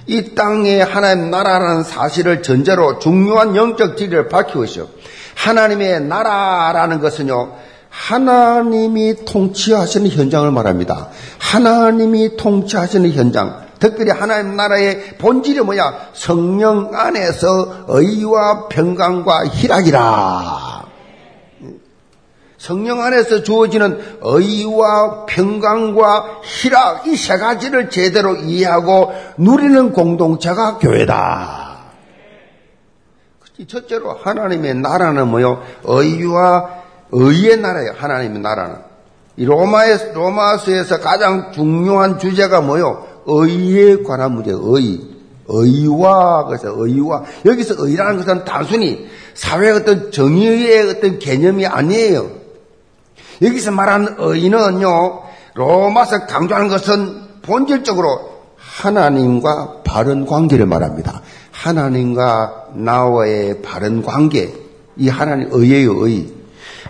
이 0.06 0.34
땅에 0.34 0.80
하나님 0.80 1.30
나라라는 1.30 1.84
사실을 1.84 2.42
전제로 2.42 2.98
중요한 2.98 3.56
영적 3.56 3.96
진리를 3.96 4.28
밝히고 4.28 4.64
있어요. 4.64 4.88
하나님의 5.34 6.02
나라라는 6.02 7.00
것은요. 7.00 7.52
하나님이 7.88 9.24
통치하시는 9.24 10.08
현장을 10.10 10.50
말합니다. 10.50 11.08
하나님이 11.38 12.36
통치하시는 12.36 13.12
현장. 13.12 13.66
특별히 13.82 14.12
하나님 14.12 14.54
나라의 14.54 15.16
본질이 15.18 15.58
뭐야? 15.62 16.10
성령 16.12 16.94
안에서 16.94 17.86
의와 17.88 18.68
평강과 18.68 19.46
희락이라. 19.46 20.82
성령 22.58 23.02
안에서 23.02 23.42
주어지는 23.42 24.18
의와 24.20 25.26
평강과 25.26 26.42
희락 26.44 27.08
이 27.08 27.16
세 27.16 27.36
가지를 27.38 27.90
제대로 27.90 28.36
이해하고 28.36 29.12
누리는 29.38 29.92
공동체가 29.92 30.78
교회다. 30.78 31.78
첫째로 33.66 34.12
하나님의 34.12 34.74
나라는 34.74 35.26
뭐요? 35.26 35.60
의와 35.82 36.68
의의 37.10 37.56
나라예요. 37.56 37.94
하나님의 37.96 38.40
나라는. 38.42 38.76
이 39.36 39.44
로마의 39.44 40.12
로마서에서 40.14 41.00
가장 41.00 41.50
중요한 41.50 42.20
주제가 42.20 42.60
뭐요? 42.60 43.11
의에 43.26 44.02
관한 44.02 44.32
문제. 44.32 44.52
의. 44.52 45.12
의와 45.48 46.46
그래서 46.46 46.72
의와 46.74 47.24
여기서 47.44 47.74
의라는 47.78 48.18
것은 48.18 48.44
단순히 48.44 49.08
사회의 49.34 49.72
어떤 49.72 50.10
정의의 50.10 50.88
어떤 50.88 51.18
개념이 51.18 51.66
아니에요. 51.66 52.30
여기서 53.42 53.72
말하는 53.72 54.14
의는요. 54.18 55.22
로마서 55.54 56.26
강조하는 56.26 56.68
것은 56.68 57.22
본질적으로 57.42 58.32
하나님과 58.56 59.82
바른 59.84 60.24
관계를 60.24 60.66
말합니다. 60.66 61.22
하나님과 61.50 62.68
나와의 62.74 63.62
바른 63.62 64.02
관계, 64.02 64.52
이 64.96 65.08
하나님 65.08 65.48
의예요, 65.50 66.06
의. 66.06 66.32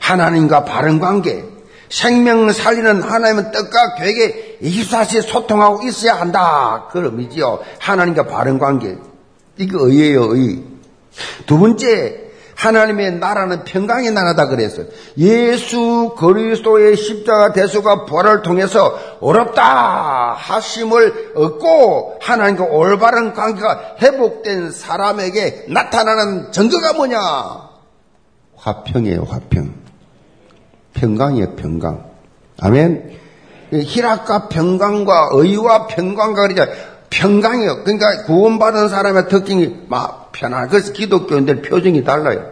하나님과 0.00 0.64
바른 0.64 1.00
관계, 1.00 1.44
생명 1.88 2.50
살리는 2.52 3.02
하나님은 3.02 3.50
뜻과 3.50 3.94
계획에 3.96 4.41
24시 4.62 5.22
소통하고 5.22 5.86
있어야 5.86 6.14
한다. 6.14 6.88
그런 6.90 7.06
의미지요. 7.06 7.60
하나님과 7.80 8.26
바른 8.26 8.58
관계. 8.58 8.96
이게 9.58 9.70
의예요, 9.74 10.34
의. 10.36 10.62
두 11.46 11.58
번째, 11.58 12.22
하나님의 12.54 13.14
나라는 13.18 13.64
평강의 13.64 14.12
나라다 14.12 14.46
그랬어요. 14.46 14.86
예수 15.18 16.14
그리스도의 16.16 16.96
십자가 16.96 17.52
대수가 17.52 18.04
부활을 18.04 18.42
통해서 18.42 18.98
어렵다 19.20 20.34
하심을 20.34 21.32
얻고 21.34 22.18
하나님과 22.20 22.64
올바른 22.64 23.32
관계가 23.34 23.96
회복된 24.00 24.70
사람에게 24.70 25.66
나타나는 25.68 26.52
증거가 26.52 26.92
뭐냐? 26.92 27.18
화평이에요, 28.56 29.26
화평. 29.28 29.74
평강이에요, 30.94 31.56
평강. 31.56 32.04
아멘. 32.60 33.21
희락과 33.72 34.48
평강과 34.48 35.30
의와 35.32 35.86
평강과 35.86 36.48
그러자 36.48 36.66
평강이요. 37.10 37.84
그러니까 37.84 38.24
구원받은 38.24 38.88
사람의 38.88 39.28
특징이 39.28 39.84
막 39.88 40.32
편안. 40.32 40.68
그래서 40.68 40.92
기독교인들 40.92 41.62
표정이 41.62 42.04
달라요. 42.04 42.50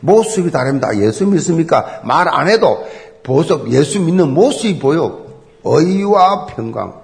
모습이 0.00 0.50
다릅니다. 0.50 0.96
예수 0.98 1.26
믿습니까? 1.26 2.00
말 2.04 2.28
안 2.28 2.48
해도 2.48 2.86
보석 3.22 3.70
예수 3.72 4.00
믿는 4.00 4.32
모습이 4.34 4.78
보여. 4.78 5.24
의와 5.64 6.46
평강. 6.46 7.00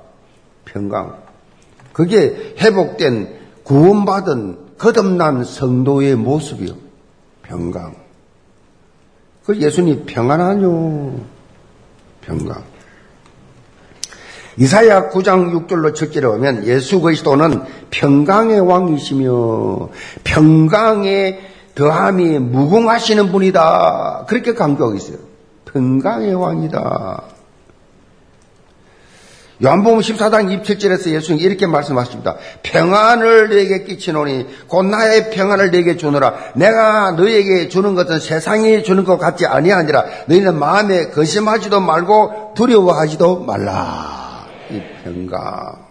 평강. 0.67 1.17
그게 1.93 2.55
회복된 2.59 3.41
구원받은 3.65 4.59
거듭난 4.79 5.45
성도의 5.45 6.17
모습이요. 6.17 6.75
평강. 7.43 7.95
그 9.45 9.57
예수님 9.57 10.05
평안하뇨. 10.07 11.13
평강. 12.21 12.63
이사야 14.57 15.11
9장 15.11 15.67
6절로 15.67 15.95
7절에 15.95 16.23
보면 16.23 16.67
예수 16.67 17.01
그리스도는 17.01 17.63
평강의 17.91 18.61
왕이시며 18.61 19.89
평강의 20.25 21.41
더함이 21.75 22.39
무궁하시는 22.41 23.31
분이다. 23.33 24.25
그렇게 24.29 24.55
강조하고 24.55 24.97
있어요. 24.97 25.19
평강의 25.67 26.35
왕이다. 26.35 27.23
요한복음 29.63 30.01
14장 30.01 30.63
27절에서 30.63 31.11
예수님이 31.11 31.43
이렇게 31.43 31.67
말씀하십니다. 31.67 32.37
평안을 32.63 33.51
너에게 33.51 33.85
끼치노니 33.85 34.47
곧 34.69 34.85
나의 34.85 35.31
평안을 35.31 35.71
너에게 35.71 35.99
주노라. 35.99 36.35
내가 36.55 37.13
너에게 37.13 37.69
주는 37.69 37.95
것은 37.95 38.21
세상이 38.21 38.83
주는 38.85 39.05
것 39.05 39.19
같지 39.19 39.47
아니하니라. 39.47 40.05
너희는 40.27 40.59
마음에 40.59 41.11
거심하지도 41.11 41.81
말고 41.81 42.55
두려워하지도 42.57 43.41
말라. 43.45 44.20
이 45.01 45.05
평강. 45.05 45.91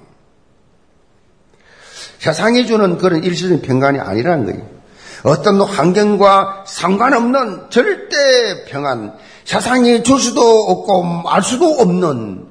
세상이 2.20 2.68
주는 2.68 2.98
그런 2.98 3.24
일시적인 3.24 3.62
평안이 3.62 4.00
아니라는 4.00 4.46
거예요. 4.46 4.80
어떤 5.24 5.62
환경과 5.62 6.66
상관없는 6.68 7.70
절대 7.70 8.66
평안. 8.68 9.16
세상이 9.46 10.04
줄 10.04 10.20
수도 10.20 10.42
없고 10.42 11.30
알 11.30 11.42
수도 11.42 11.66
없는 11.66 12.46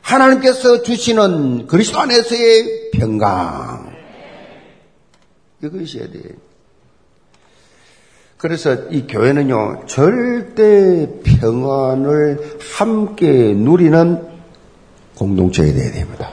하나님께서 0.00 0.82
주시는 0.82 1.66
그리스도 1.66 1.98
안에서의 1.98 2.90
평강. 2.92 3.94
이것이어야 5.62 6.10
돼. 6.10 6.20
그래서 8.36 8.74
이 8.90 9.06
교회는요, 9.06 9.84
절대 9.86 11.08
평안을 11.24 12.58
함께 12.76 13.54
누리는 13.54 14.33
공동체가 15.16 15.72
되어야 15.72 15.92
됩니다. 15.92 16.30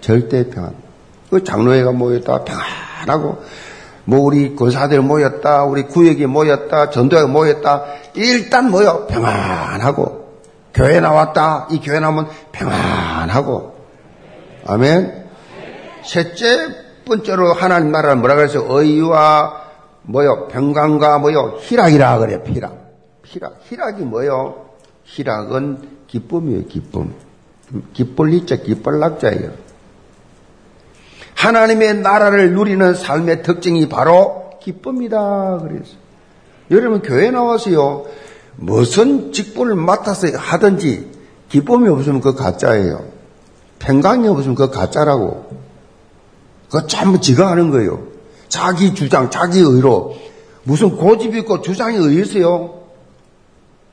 절대 0.00 0.48
평안. 0.48 0.74
그 1.30 1.44
장로회가 1.44 1.92
모였다, 1.92 2.44
평안하고, 2.44 3.42
뭐 4.04 4.20
우리 4.20 4.56
권사들 4.56 5.02
모였다, 5.02 5.64
우리 5.64 5.82
구역이 5.82 6.26
모였다, 6.26 6.90
전도회가 6.90 7.28
모였다, 7.28 7.84
일단 8.14 8.70
모여, 8.70 9.06
평안하고, 9.06 10.28
교회 10.78 11.00
나왔다. 11.00 11.66
이 11.70 11.80
교회 11.80 11.98
나오면 11.98 12.28
평안하고. 12.52 13.74
아멘. 14.66 15.26
셋째 16.04 16.68
번째로 17.04 17.52
하나님 17.52 17.90
나라는 17.90 18.20
뭐라 18.20 18.36
그래서 18.36 18.64
의와 18.64 19.62
뭐요? 20.02 20.48
평강과 20.48 21.18
뭐요? 21.18 21.58
희락이라 21.60 22.18
그래요. 22.18 22.42
희락. 22.46 22.76
희락. 23.24 23.58
희락이 23.64 24.04
뭐요? 24.04 24.66
희락은 25.04 25.88
기쁨이에요. 26.06 26.66
기쁨. 26.66 27.12
기쁠 27.92 28.28
리자 28.28 28.56
기쁠 28.56 28.98
낙자예요. 28.98 29.52
하나님의 31.34 31.98
나라를 31.98 32.52
누리는 32.54 32.94
삶의 32.94 33.42
특징이 33.42 33.88
바로 33.88 34.50
기쁨이다. 34.60 35.60
그래서 35.62 35.92
여러분 36.70 37.00
교회 37.00 37.30
나와서요. 37.30 38.06
무슨 38.56 39.32
직분을 39.32 39.76
맡아서 39.76 40.28
하든지 40.36 41.10
기쁨이 41.48 41.88
없으면 41.88 42.20
그 42.20 42.34
가짜예요. 42.34 43.04
평강이 43.78 44.26
없으면 44.28 44.54
그 44.56 44.70
가짜라고. 44.70 45.48
그거 46.66 46.86
전부 46.86 47.20
지가 47.20 47.50
하는 47.50 47.70
거예요. 47.70 48.08
자기 48.48 48.94
주장, 48.94 49.30
자기 49.30 49.60
의로. 49.60 50.16
무슨 50.64 50.96
고집이 50.96 51.38
있고 51.38 51.62
주장이 51.62 52.14
있어요? 52.18 52.82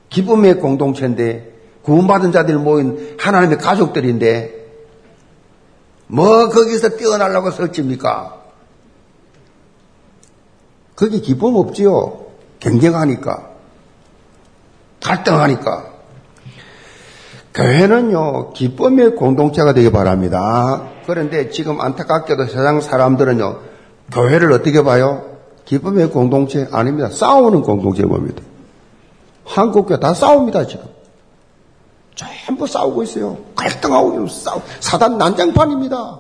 기쁨의 0.09 0.59
공동체인데, 0.59 1.55
구원받은 1.86 2.32
자들이 2.32 2.58
모인 2.58 3.15
하나님의 3.19 3.60
가족들인데, 3.60 4.65
뭐 6.08 6.50
거기서 6.50 6.98
뛰어나려고 6.98 7.52
설칩니까? 7.52 8.41
거기 10.95 11.21
기쁨 11.21 11.56
없지요. 11.56 12.26
경쟁하니까. 12.60 13.50
갈등하니까. 15.04 15.93
교회는요, 17.54 18.54
기쁨의 18.54 19.16
공동체가 19.16 19.74
되기 19.74 19.91
바랍니다. 19.91 20.89
그런데 21.05 21.49
지금 21.49 21.80
안타깝게도 21.80 22.47
세상 22.47 22.82
사람들은요, 22.82 23.59
교회를 24.12 24.51
어떻게 24.51 24.84
봐요? 24.84 25.38
기쁨의 25.66 26.09
공동체 26.09 26.68
아닙니다. 26.72 27.09
싸우는 27.09 27.62
공동체 27.62 28.03
봅니다. 28.03 28.41
한국교회 29.45 29.99
다 29.99 30.14
싸웁니다, 30.14 30.66
지금. 30.68 30.95
전부 32.16 32.66
싸우고 32.66 33.03
있어요. 33.03 33.38
갈등하고 33.55 34.28
싸우, 34.28 34.61
사단 34.80 35.18
난장판입니다. 35.18 36.20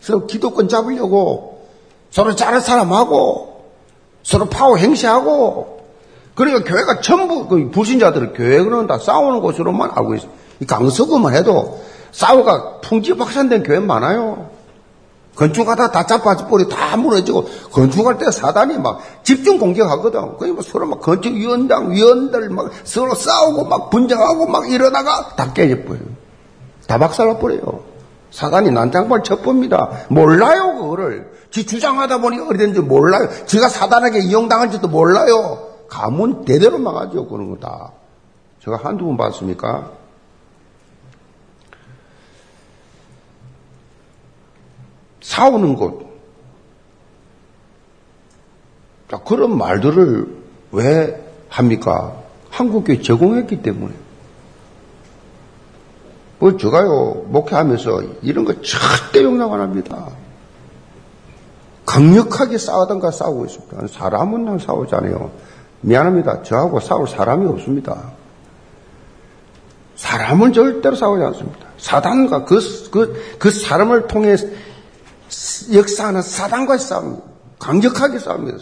서로 0.00 0.26
기독권 0.26 0.68
잡으려고, 0.68 1.66
서로 2.10 2.34
잘할 2.34 2.60
사람하고, 2.60 3.64
서로 4.22 4.46
파워 4.46 4.76
행시하고, 4.76 5.78
그러니까 6.34 6.70
교회가 6.70 7.00
전부 7.00 7.48
그 7.48 7.70
불신자들은 7.70 8.34
교회는 8.34 8.86
다 8.86 8.98
싸우는 8.98 9.40
곳으로만 9.40 9.90
알고 9.94 10.14
있어요. 10.14 10.30
이 10.60 10.66
강서구만 10.66 11.34
해도 11.34 11.80
싸우가 12.12 12.80
풍지박산된 12.80 13.62
교회 13.64 13.80
많아요. 13.80 14.50
건축하다 15.38 15.92
다 15.92 16.04
자빠져버리고 16.04 16.68
다 16.68 16.96
무너지고 16.96 17.46
건축할 17.70 18.18
때 18.18 18.28
사단이 18.30 18.76
막 18.78 18.98
집중 19.22 19.58
공격하거든. 19.58 20.36
그러니까 20.36 20.62
서로 20.62 20.86
막 20.86 21.00
건축위원장, 21.00 21.92
위원들 21.92 22.50
막 22.50 22.70
서로 22.82 23.14
싸우고 23.14 23.66
막 23.66 23.88
분쟁하고 23.90 24.48
막 24.48 24.68
이러다가 24.68 25.36
다 25.36 25.52
깨져버려요. 25.52 26.06
다 26.88 26.98
박살나버려요. 26.98 27.82
사단이 28.32 28.72
난장발 28.72 29.22
첩봅니다. 29.22 30.06
몰라요, 30.08 30.74
그거를. 30.80 31.30
지 31.52 31.64
주장하다 31.64 32.20
보니 32.20 32.40
어디든지 32.40 32.80
몰라요. 32.80 33.28
지가 33.46 33.68
사단에게 33.68 34.18
이용당할지도 34.18 34.88
몰라요. 34.88 35.68
가문 35.88 36.44
대대로 36.44 36.78
망하죠, 36.78 37.28
그런 37.28 37.50
거 37.50 37.56
다. 37.64 37.92
제가 38.64 38.80
한두 38.82 39.04
번 39.04 39.16
봤습니까? 39.16 39.97
싸우는 45.20 45.74
곳. 45.74 46.08
자, 49.10 49.18
그런 49.18 49.56
말들을 49.56 50.36
왜 50.72 51.24
합니까? 51.48 52.14
한국교회 52.50 53.00
제공했기 53.00 53.62
때문에. 53.62 53.94
뭐, 56.38 56.56
제가요, 56.56 57.24
목회하면서 57.28 58.02
이런 58.22 58.44
거 58.44 58.54
절대 58.62 59.24
용납 59.24 59.52
안 59.52 59.60
합니다. 59.60 60.08
강력하게 61.84 62.58
싸우던가 62.58 63.10
싸우고 63.10 63.46
있습니다. 63.46 63.86
사람은 63.88 64.58
싸우지 64.58 64.94
않아요. 64.94 65.30
미안합니다. 65.80 66.42
저하고 66.42 66.80
싸울 66.80 67.08
사람이 67.08 67.46
없습니다. 67.46 68.12
사람은 69.96 70.52
절대로 70.52 70.94
싸우지 70.94 71.24
않습니다. 71.24 71.66
사단과 71.78 72.44
그, 72.44 72.60
그, 72.90 73.36
그 73.38 73.50
사람을 73.50 74.06
통해 74.06 74.36
역사하는 75.72 76.22
사단과의 76.22 76.78
싸움입니다. 76.78 77.24
강력하게 77.58 78.18
싸웁니다. 78.18 78.58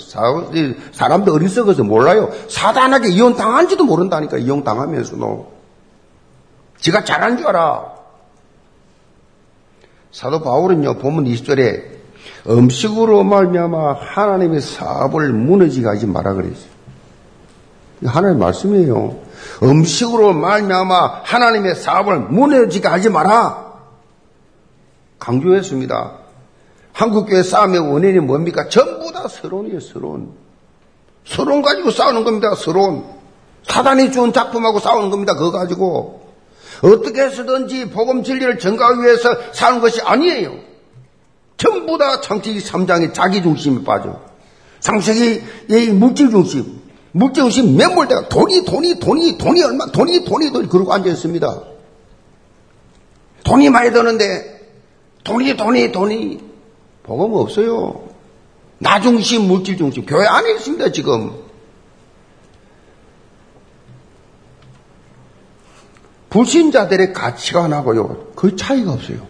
사람도 0.92 1.34
어리석어서 1.34 1.84
몰라요. 1.84 2.30
사단에게 2.48 3.10
이용당한지도 3.10 3.84
모른다니까, 3.84 4.38
이용당하면서도. 4.38 5.52
지가 6.78 7.04
잘한 7.04 7.36
줄 7.36 7.46
알아. 7.46 7.94
사도 10.12 10.40
바울은요, 10.40 10.98
본문 10.98 11.24
20절에 11.24 11.96
음식으로 12.48 13.22
말미암아 13.24 13.94
하나님의 13.94 14.60
사업을 14.60 15.32
무너지게 15.32 15.86
하지 15.86 16.06
마라 16.06 16.32
그랬어요. 16.34 16.76
하나님의 18.04 18.40
말씀이에요. 18.40 19.18
음식으로 19.62 20.32
말미암아 20.32 21.22
하나님의 21.24 21.74
사업을 21.74 22.20
무너지게 22.20 22.88
하지 22.88 23.10
마라. 23.10 23.74
강조했습니다. 25.18 26.25
한국교회 26.96 27.42
싸움의 27.42 27.80
원인이 27.92 28.20
뭡니까? 28.20 28.70
전부 28.70 29.12
다 29.12 29.28
서론이에요, 29.28 29.80
서론. 29.80 30.32
서론 31.26 31.60
가지고 31.60 31.90
싸우는 31.90 32.24
겁니다, 32.24 32.54
서론. 32.54 33.04
사단이 33.64 34.12
준 34.12 34.32
작품하고 34.32 34.80
싸우는 34.80 35.10
겁니다, 35.10 35.34
그거 35.34 35.50
가지고. 35.50 36.22
어떻게 36.80 37.20
해서든지 37.20 37.90
복음 37.90 38.22
진리를 38.22 38.58
전가하기 38.58 39.02
위해서 39.02 39.28
사는 39.52 39.80
것이 39.80 40.00
아니에요. 40.00 40.54
전부 41.58 41.98
다 41.98 42.22
창세기 42.22 42.60
3장의 42.60 43.12
자기 43.12 43.42
중심에 43.42 43.84
빠져. 43.84 44.18
창세기 44.80 45.92
물질 45.92 46.30
중심. 46.30 46.80
물질 47.12 47.42
중심 47.42 47.76
매몰대가 47.76 48.30
돈이, 48.30 48.64
돈이, 48.64 49.00
돈이, 49.00 49.36
돈이 49.36 49.62
얼마, 49.62 49.84
돈이, 49.86 50.24
돈이, 50.24 50.50
돈이, 50.50 50.68
그러고 50.70 50.94
앉아있습니다. 50.94 51.60
돈이 53.44 53.68
많이 53.68 53.92
드는데, 53.92 54.60
돈이, 55.24 55.58
돈이, 55.58 55.92
돈이. 55.92 56.55
복음 57.06 57.34
없어요. 57.34 58.08
나 58.78 59.00
중심, 59.00 59.42
물질 59.42 59.76
중심. 59.76 60.04
교회 60.04 60.26
안에 60.26 60.54
있습니다, 60.54 60.92
지금. 60.92 61.32
불신자들의 66.30 67.12
가치관하고요. 67.12 68.32
그 68.34 68.56
차이가 68.56 68.92
없어요. 68.92 69.26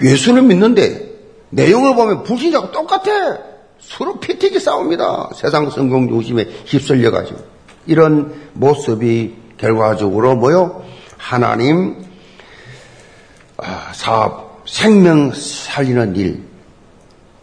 예수는 0.00 0.46
믿는데 0.46 1.08
내용을 1.50 1.96
보면 1.96 2.22
불신자하고 2.22 2.70
똑같아. 2.70 3.38
서로 3.80 4.20
피튀기 4.20 4.60
싸웁니다. 4.60 5.30
세상 5.34 5.70
성공 5.70 6.08
중심에 6.08 6.44
휩쓸려가지고. 6.66 7.40
이런 7.86 8.50
모습이 8.52 9.34
결과적으로 9.56 10.36
뭐요? 10.36 10.84
하나님 11.16 12.04
아, 13.56 13.92
사업, 13.92 14.47
생명 14.68 15.32
살리는 15.32 16.16
일, 16.16 16.42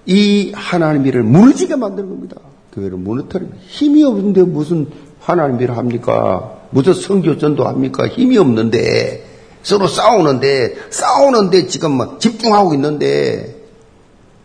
이 0.05 0.51
하나님 0.53 1.05
일을 1.05 1.23
무너지게 1.23 1.75
만드는 1.75 2.09
겁니다. 2.09 2.37
교회를 2.73 2.97
무너뜨립니다. 2.97 3.57
힘이 3.67 4.03
없는데 4.03 4.43
무슨 4.43 4.87
하나님 5.19 5.59
일을 5.59 5.75
합니까? 5.75 6.59
무슨 6.69 6.93
성교 6.93 7.37
전도 7.37 7.65
합니까? 7.65 8.07
힘이 8.07 8.37
없는데 8.37 9.25
서로 9.63 9.87
싸우는데 9.87 10.75
싸우는데 10.91 11.65
지금 11.67 11.93
뭐 11.93 12.17
집중하고 12.19 12.75
있는데 12.75 13.55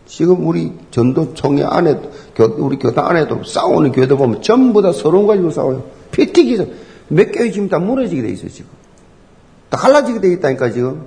지금 0.07 0.47
우리 0.47 0.73
전도총회 0.91 1.65
안에 1.65 2.01
우리 2.57 2.79
교단 2.79 3.07
안에도 3.07 3.45
싸우는 3.45 3.93
교회들 3.93 4.17
보면 4.17 4.43
전부 4.43 4.81
다 4.81 4.93
서로 4.93 5.27
가지고 5.27 5.51
싸워요. 5.51 5.85
피튀기서 6.11 6.65
몇 7.09 7.31
개월 7.31 7.53
지금 7.53 7.69
다 7.69 7.79
무너지게 7.79 8.23
돼 8.23 8.31
있어요 8.31 8.49
지금. 8.49 8.71
다 9.69 9.77
갈라지게 9.77 10.21
돼 10.21 10.33
있다니까 10.33 10.71
지금. 10.71 11.07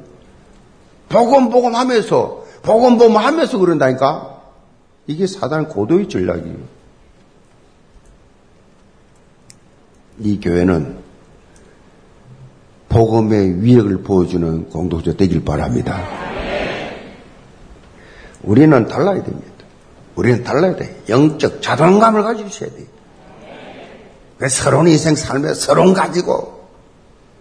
복음 1.13 1.51
복음 1.51 1.75
하면서 1.75 2.43
복음 2.63 2.97
복음 2.97 3.17
하면서 3.17 3.57
그런다니까. 3.59 4.41
이게 5.05 5.27
사단 5.27 5.67
고도의 5.67 6.09
전략이에요. 6.09 6.55
이 10.19 10.39
교회는 10.39 10.97
복음의 12.89 13.61
위력을 13.61 14.01
보여주는 14.03 14.69
공동체 14.69 15.15
되길 15.15 15.43
바랍니다. 15.43 16.03
우리는 18.41 18.87
달라야 18.87 19.23
됩니다. 19.23 19.51
우리는 20.15 20.43
달라야 20.43 20.75
돼. 20.75 21.01
영적 21.09 21.61
자존감을 21.61 22.23
가지고 22.23 22.49
있어야 22.49 22.69
돼. 22.69 22.85
왜 24.39 24.49
서론 24.49 24.87
인생 24.87 25.15
삶에 25.15 25.53
서론 25.53 25.93
가지고, 25.93 26.67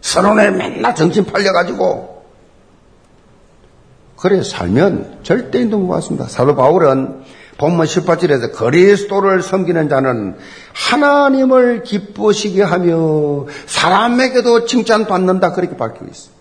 서론에 0.01 0.51
맨날 0.51 0.95
정신 0.95 1.25
팔려가지고, 1.25 2.12
그래 4.23 4.41
살면 4.41 5.19
절대 5.25 5.59
인동 5.59 5.89
것 5.89 5.95
같습니다. 5.95 6.29
사도 6.29 6.55
바울은 6.55 7.25
본문 7.59 7.87
18절에서 7.87 8.53
그리스도를 8.53 9.43
섬기는 9.43 9.89
자는 9.89 10.37
하나님을 10.73 11.83
기쁘시게 11.83 12.63
하며 12.63 13.47
사람에게도 13.67 14.67
칭찬받는다 14.67 15.55
그렇게 15.55 15.77
밝히고 15.77 16.07
있어요. 16.09 16.33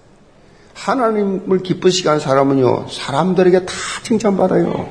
하나님을 0.76 1.64
기쁘시게 1.64 2.08
하는 2.08 2.20
사람은요 2.20 2.86
사람들에게 2.88 3.66
다 3.66 3.74
칭찬받아요. 4.04 4.88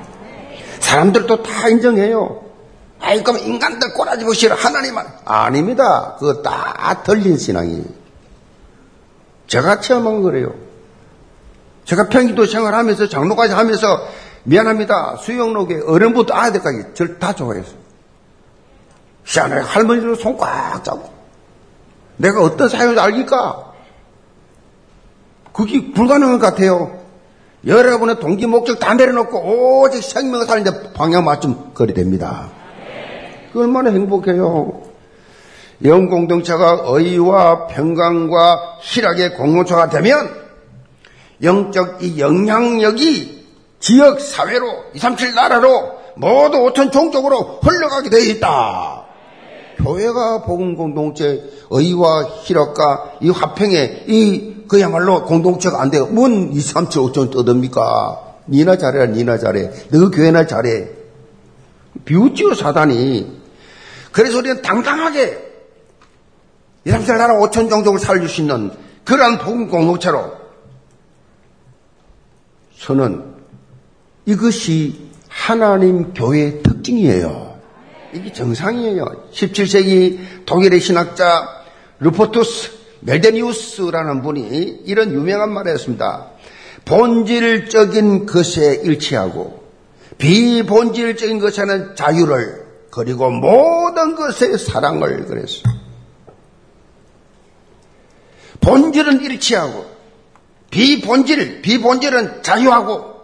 사람들도 0.81 1.45
다 1.45 1.69
인정해요. 1.69 2.43
아이 2.99 3.23
그럼 3.23 3.39
인간들 3.39 3.95
꼬라지 3.95 4.25
보시라 4.25 4.57
하나님만 4.57 5.07
아닙니다. 5.25 6.17
그거 6.19 6.43
다 6.43 7.05
들린 7.05 7.39
신앙이에요. 7.39 7.85
제가 9.47 9.79
체험한 9.79 10.23
거래요. 10.23 10.70
제가 11.85 12.09
평기도 12.09 12.47
생활하면서 12.47 13.09
장로까지 13.09 13.55
하면서 13.55 14.07
미안합니다. 14.45 15.17
수영록에 15.17 15.81
어른부터 15.87 16.35
아이들까지 16.35 16.95
절다 16.95 17.35
좋아했어요. 17.35 17.79
시안에 19.25 19.61
할머니들 19.61 20.17
손꽉 20.17 20.83
잡고 20.83 21.11
내가 22.17 22.43
어떤 22.43 22.69
사연을 22.69 22.99
알길까? 22.99 23.73
그게 25.53 25.93
불가능한 25.93 26.39
것 26.39 26.47
같아요. 26.47 26.99
여러분의 27.67 28.21
동기 28.21 28.47
목적 28.47 28.79
다 28.79 28.95
내려놓고 28.95 29.83
오직 29.83 30.03
생명을 30.03 30.47
살리는데 30.47 30.93
방향 30.95 31.25
맞춤 31.25 31.73
거리 31.75 31.93
됩니다. 31.93 32.49
그 33.53 33.61
얼마나 33.61 33.91
행복해요. 33.91 34.83
영 35.85 36.09
공동체가 36.09 36.83
의와 36.85 37.67
평강과 37.67 38.79
희락의 38.81 39.35
공동체가 39.35 39.89
되면 39.89 40.50
영적 41.43 42.03
이 42.03 42.21
영향력이 42.21 43.47
지역 43.81 44.21
사회로 44.21 44.67
237 44.95 45.35
나라로 45.35 46.01
모두 46.17 46.59
5천 46.59 46.93
종족으로 46.93 47.61
흘러가게 47.63 48.11
되어 48.11 48.21
있다. 48.21 49.05
교회가 49.79 50.43
복음 50.43 50.77
공동체 50.77 51.43
의와 51.71 52.25
희락과 52.43 53.13
이 53.23 53.31
화평에 53.31 54.05
이 54.07 54.65
그야말로 54.69 55.25
공동체가 55.25 55.81
안 55.81 55.91
돼요. 55.91 56.07
뭔 56.07 56.53
2, 56.53 56.61
3, 56.61 56.91
7, 56.91 57.03
5천 57.03 57.31
떠듭니까? 57.33 58.35
니나 58.49 58.77
잘해라 58.77 59.07
니나 59.07 59.39
잘해. 59.39 59.71
너 59.91 60.11
교회나 60.11 60.47
잘해. 60.47 60.89
비웃지요 62.05 62.55
사단이. 62.55 63.41
그래서 64.13 64.39
우리는 64.39 64.61
당당하게 64.61 65.39
2, 66.85 66.91
3, 66.91 67.05
7 67.05 67.17
나라 67.17 67.35
5천 67.35 67.71
종족을 67.71 67.99
살릴 67.99 68.29
수 68.29 68.43
있는 68.43 68.71
그러한 69.05 69.39
복음 69.39 69.69
공동체로 69.69 70.40
저는 72.81 73.35
이것이 74.27 75.11
하나님 75.29 76.15
교회의 76.15 76.63
특징이에요. 76.63 77.59
이게 78.13 78.33
정상이에요. 78.33 79.29
17세기 79.33 80.47
독일의 80.47 80.81
신학자 80.81 81.47
루포투스 82.01 82.71
멜데니우스라는 83.01 84.23
분이 84.23 84.83
이런 84.87 85.13
유명한 85.13 85.53
말을 85.53 85.73
했습니다. 85.73 86.31
본질적인 86.85 88.27
것에 88.27 88.81
일치하고 88.83 89.63
비본질적인 90.19 91.39
것에는 91.39 91.95
자유를 91.95 92.67
그리고 92.91 93.31
모든 93.31 94.17
것에 94.17 94.57
사랑을 94.57 95.27
그랬어. 95.27 95.63
본질은 98.61 99.23
일치하고 99.23 100.00
비본질, 100.71 101.63
비본질은 101.63 102.43
자유하고 102.43 103.21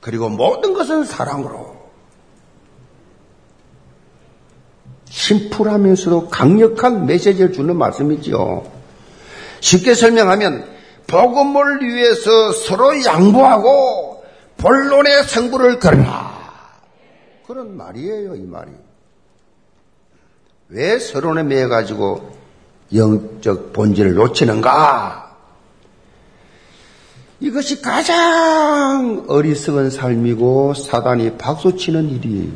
그리고 0.00 0.28
모든 0.28 0.74
것은 0.74 1.04
사랑으로 1.04 1.76
심플하면서도 5.08 6.28
강력한 6.28 7.06
메시지를 7.06 7.52
주는 7.52 7.76
말씀이지요. 7.76 8.70
쉽게 9.60 9.94
설명하면 9.94 10.76
복음을 11.06 11.82
위해서 11.82 12.52
서로 12.52 13.02
양보하고 13.02 14.24
본론의 14.58 15.24
성부를 15.24 15.78
걸라. 15.78 16.36
그런 17.46 17.76
말이에요, 17.76 18.34
이 18.36 18.42
말이. 18.42 18.70
왜 20.68 20.98
서론에 20.98 21.44
매여가지고 21.44 22.36
영적 22.94 23.72
본질을 23.72 24.14
놓치는가? 24.14 25.27
이것이 27.40 27.80
가장 27.80 29.24
어리석은 29.28 29.90
삶이고 29.90 30.74
사단이 30.74 31.38
박수치는 31.38 32.10
일이에요. 32.10 32.52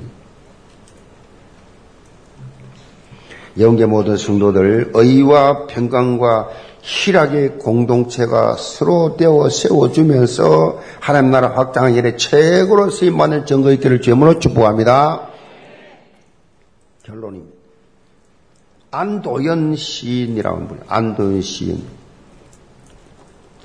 영계 3.61 3.87
모든 3.87 4.17
성도들 4.17 4.93
의와 4.95 5.67
평강과 5.67 6.49
희락의 6.81 7.59
공동체가 7.59 8.57
서로 8.57 9.17
떼어 9.17 9.49
세워주면서 9.49 10.81
하나님 10.99 11.31
나라 11.31 11.51
확장의 11.51 11.95
일에 11.95 12.17
최고로 12.17 12.91
쓰임받는 12.91 13.47
증거 13.47 13.71
있기를 13.73 14.01
주문으로 14.01 14.41
축복합니다. 14.41 15.29
결론입니다. 17.05 17.53
안도연 18.91 19.77
시인이라고 19.77 20.57
합니다. 20.57 20.85
안도연 20.89 21.41
시인. 21.43 22.02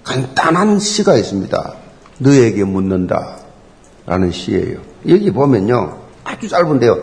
간단한 0.08 0.80
시가 0.80 1.18
있습니다. 1.18 1.74
너에게 2.20 2.64
묻는다. 2.64 3.40
라는 4.06 4.32
시예요. 4.32 4.80
여기 5.10 5.32
보면요. 5.32 6.00
아주 6.24 6.48
짧은데요. 6.48 6.98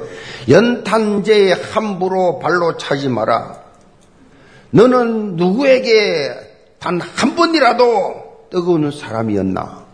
연탄재에 0.49 1.53
함부로 1.53 2.39
발로 2.39 2.79
차지 2.79 3.09
마라. 3.11 3.59
너는 4.71 5.37
누구에게 5.37 6.31
단 6.79 6.99
한 7.01 7.35
번이라도 7.37 8.47
뜨거운 8.51 8.91
사람이었나? 8.91 9.85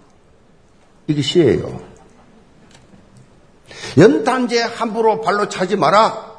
이게 1.09 1.21
시예요. 1.21 1.81
연탄재 3.99 4.63
함부로 4.63 5.21
발로 5.21 5.49
차지 5.49 5.75
마라. 5.77 6.31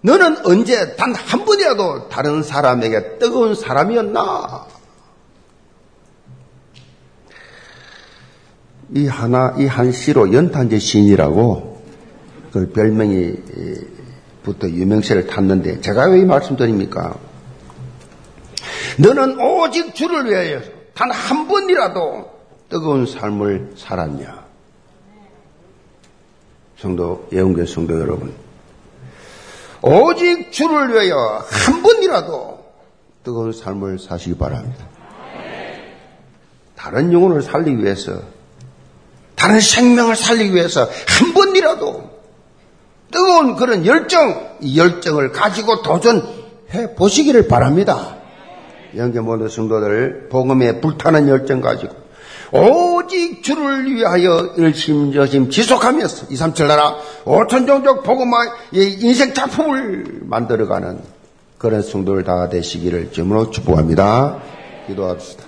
너는 0.00 0.44
언제 0.44 0.96
단 0.96 1.14
한 1.14 1.44
번이라도 1.44 2.08
다른 2.08 2.42
사람에게 2.42 3.18
뜨거운 3.18 3.54
사람이었나? 3.54 4.66
이 8.94 9.06
하나, 9.08 9.54
이한 9.58 9.92
시로 9.92 10.32
연탄재 10.32 10.78
시인이라고 10.78 11.82
그 12.52 12.70
별명이 12.70 13.34
부터 14.42 14.68
유명세를 14.68 15.26
탔는데 15.26 15.80
제가 15.80 16.06
왜 16.10 16.20
이 16.20 16.24
말씀 16.24 16.56
드립니까? 16.56 17.16
너는 18.98 19.38
오직 19.40 19.94
주를 19.94 20.26
위하여 20.30 20.60
단 20.94 21.10
한 21.10 21.48
번이라도 21.48 22.30
뜨거운 22.68 23.06
삶을 23.06 23.72
살았냐? 23.76 24.46
성도, 26.78 27.28
예언교 27.32 27.66
성도 27.66 27.98
여러분. 28.00 28.32
오직 29.82 30.50
주를 30.52 30.92
위하여 30.94 31.44
한 31.48 31.82
번이라도 31.82 32.64
뜨거운 33.24 33.52
삶을 33.52 33.98
사시기 33.98 34.36
바랍니다. 34.38 34.86
다른 36.76 37.12
영혼을 37.12 37.42
살리기 37.42 37.82
위해서, 37.82 38.22
다른 39.36 39.60
생명을 39.60 40.16
살리기 40.16 40.54
위해서 40.54 40.88
한 41.06 41.34
번이라도 41.34 42.10
뜨거운 43.10 43.54
그런 43.54 43.86
열정, 43.86 44.56
이 44.60 44.78
열정을 44.78 45.30
가지고 45.32 45.82
도전해 45.82 46.94
보시기를 46.96 47.46
바랍니다. 47.46 48.16
영계 48.96 49.20
모든 49.20 49.48
성도들 49.48 50.28
복음에 50.30 50.80
불타는 50.80 51.28
열정 51.28 51.60
가지고 51.60 51.94
오직 52.52 53.42
주를 53.42 53.94
위하여 53.94 54.54
열심저심 54.58 55.50
지속하면서 55.50 56.26
2, 56.30 56.36
3, 56.36 56.54
7 56.54 56.68
나라 56.68 56.96
5천 57.24 57.66
종족 57.66 58.02
복음화 58.04 58.36
인생 58.72 59.34
작품을 59.34 60.20
만들어가는 60.22 61.00
그런 61.58 61.82
성도를 61.82 62.24
다 62.24 62.48
되시기를 62.48 63.12
주문으로 63.12 63.50
축복합니다. 63.50 64.38
기도합시다. 64.86 65.45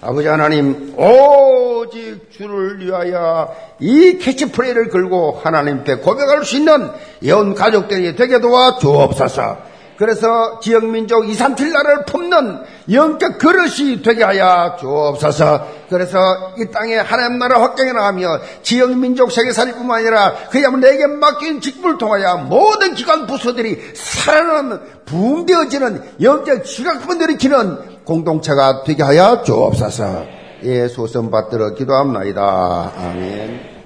아버지 0.00 0.28
하나님 0.28 0.94
오직 0.96 2.30
주를 2.30 2.78
위하여 2.78 3.52
이 3.80 4.18
캐치프레이를 4.18 4.90
걸고 4.90 5.40
하나님께 5.42 5.96
고백할 5.96 6.44
수 6.44 6.56
있는 6.56 6.90
예언 7.22 7.54
가족들이 7.54 8.14
되게 8.14 8.40
도와 8.40 8.78
주옵소서. 8.78 9.68
그래서 9.96 10.60
지역민족 10.60 11.28
2, 11.28 11.34
3, 11.34 11.56
7 11.56 11.72
나라를 11.72 12.04
품는 12.04 12.60
영적 12.92 13.38
그릇이 13.38 14.00
되게 14.00 14.22
하여 14.22 14.76
주옵소서. 14.78 15.66
그래서 15.90 16.54
이 16.56 16.70
땅에 16.70 16.98
하나님 16.98 17.40
나라 17.40 17.60
확장해 17.60 17.92
나가며 17.92 18.38
지역민족 18.62 19.32
세계살이뿐만 19.32 19.98
아니라 19.98 20.34
그야말로 20.50 20.88
내게 20.88 21.08
맡긴 21.08 21.60
직분을 21.60 21.98
통하여 21.98 22.36
모든 22.36 22.94
기관 22.94 23.26
부서들이 23.26 23.80
살아나는 23.94 24.78
부흥되어지는 25.06 26.02
영적 26.22 26.64
지각분을 26.64 27.30
일으키는 27.30 27.97
공동체가 28.08 28.84
되게 28.84 29.02
하여 29.02 29.42
주옵소서. 29.42 30.24
예, 30.64 30.88
소선 30.88 31.30
받들어 31.30 31.74
기도합니다. 31.74 32.90
아멘. 32.96 33.77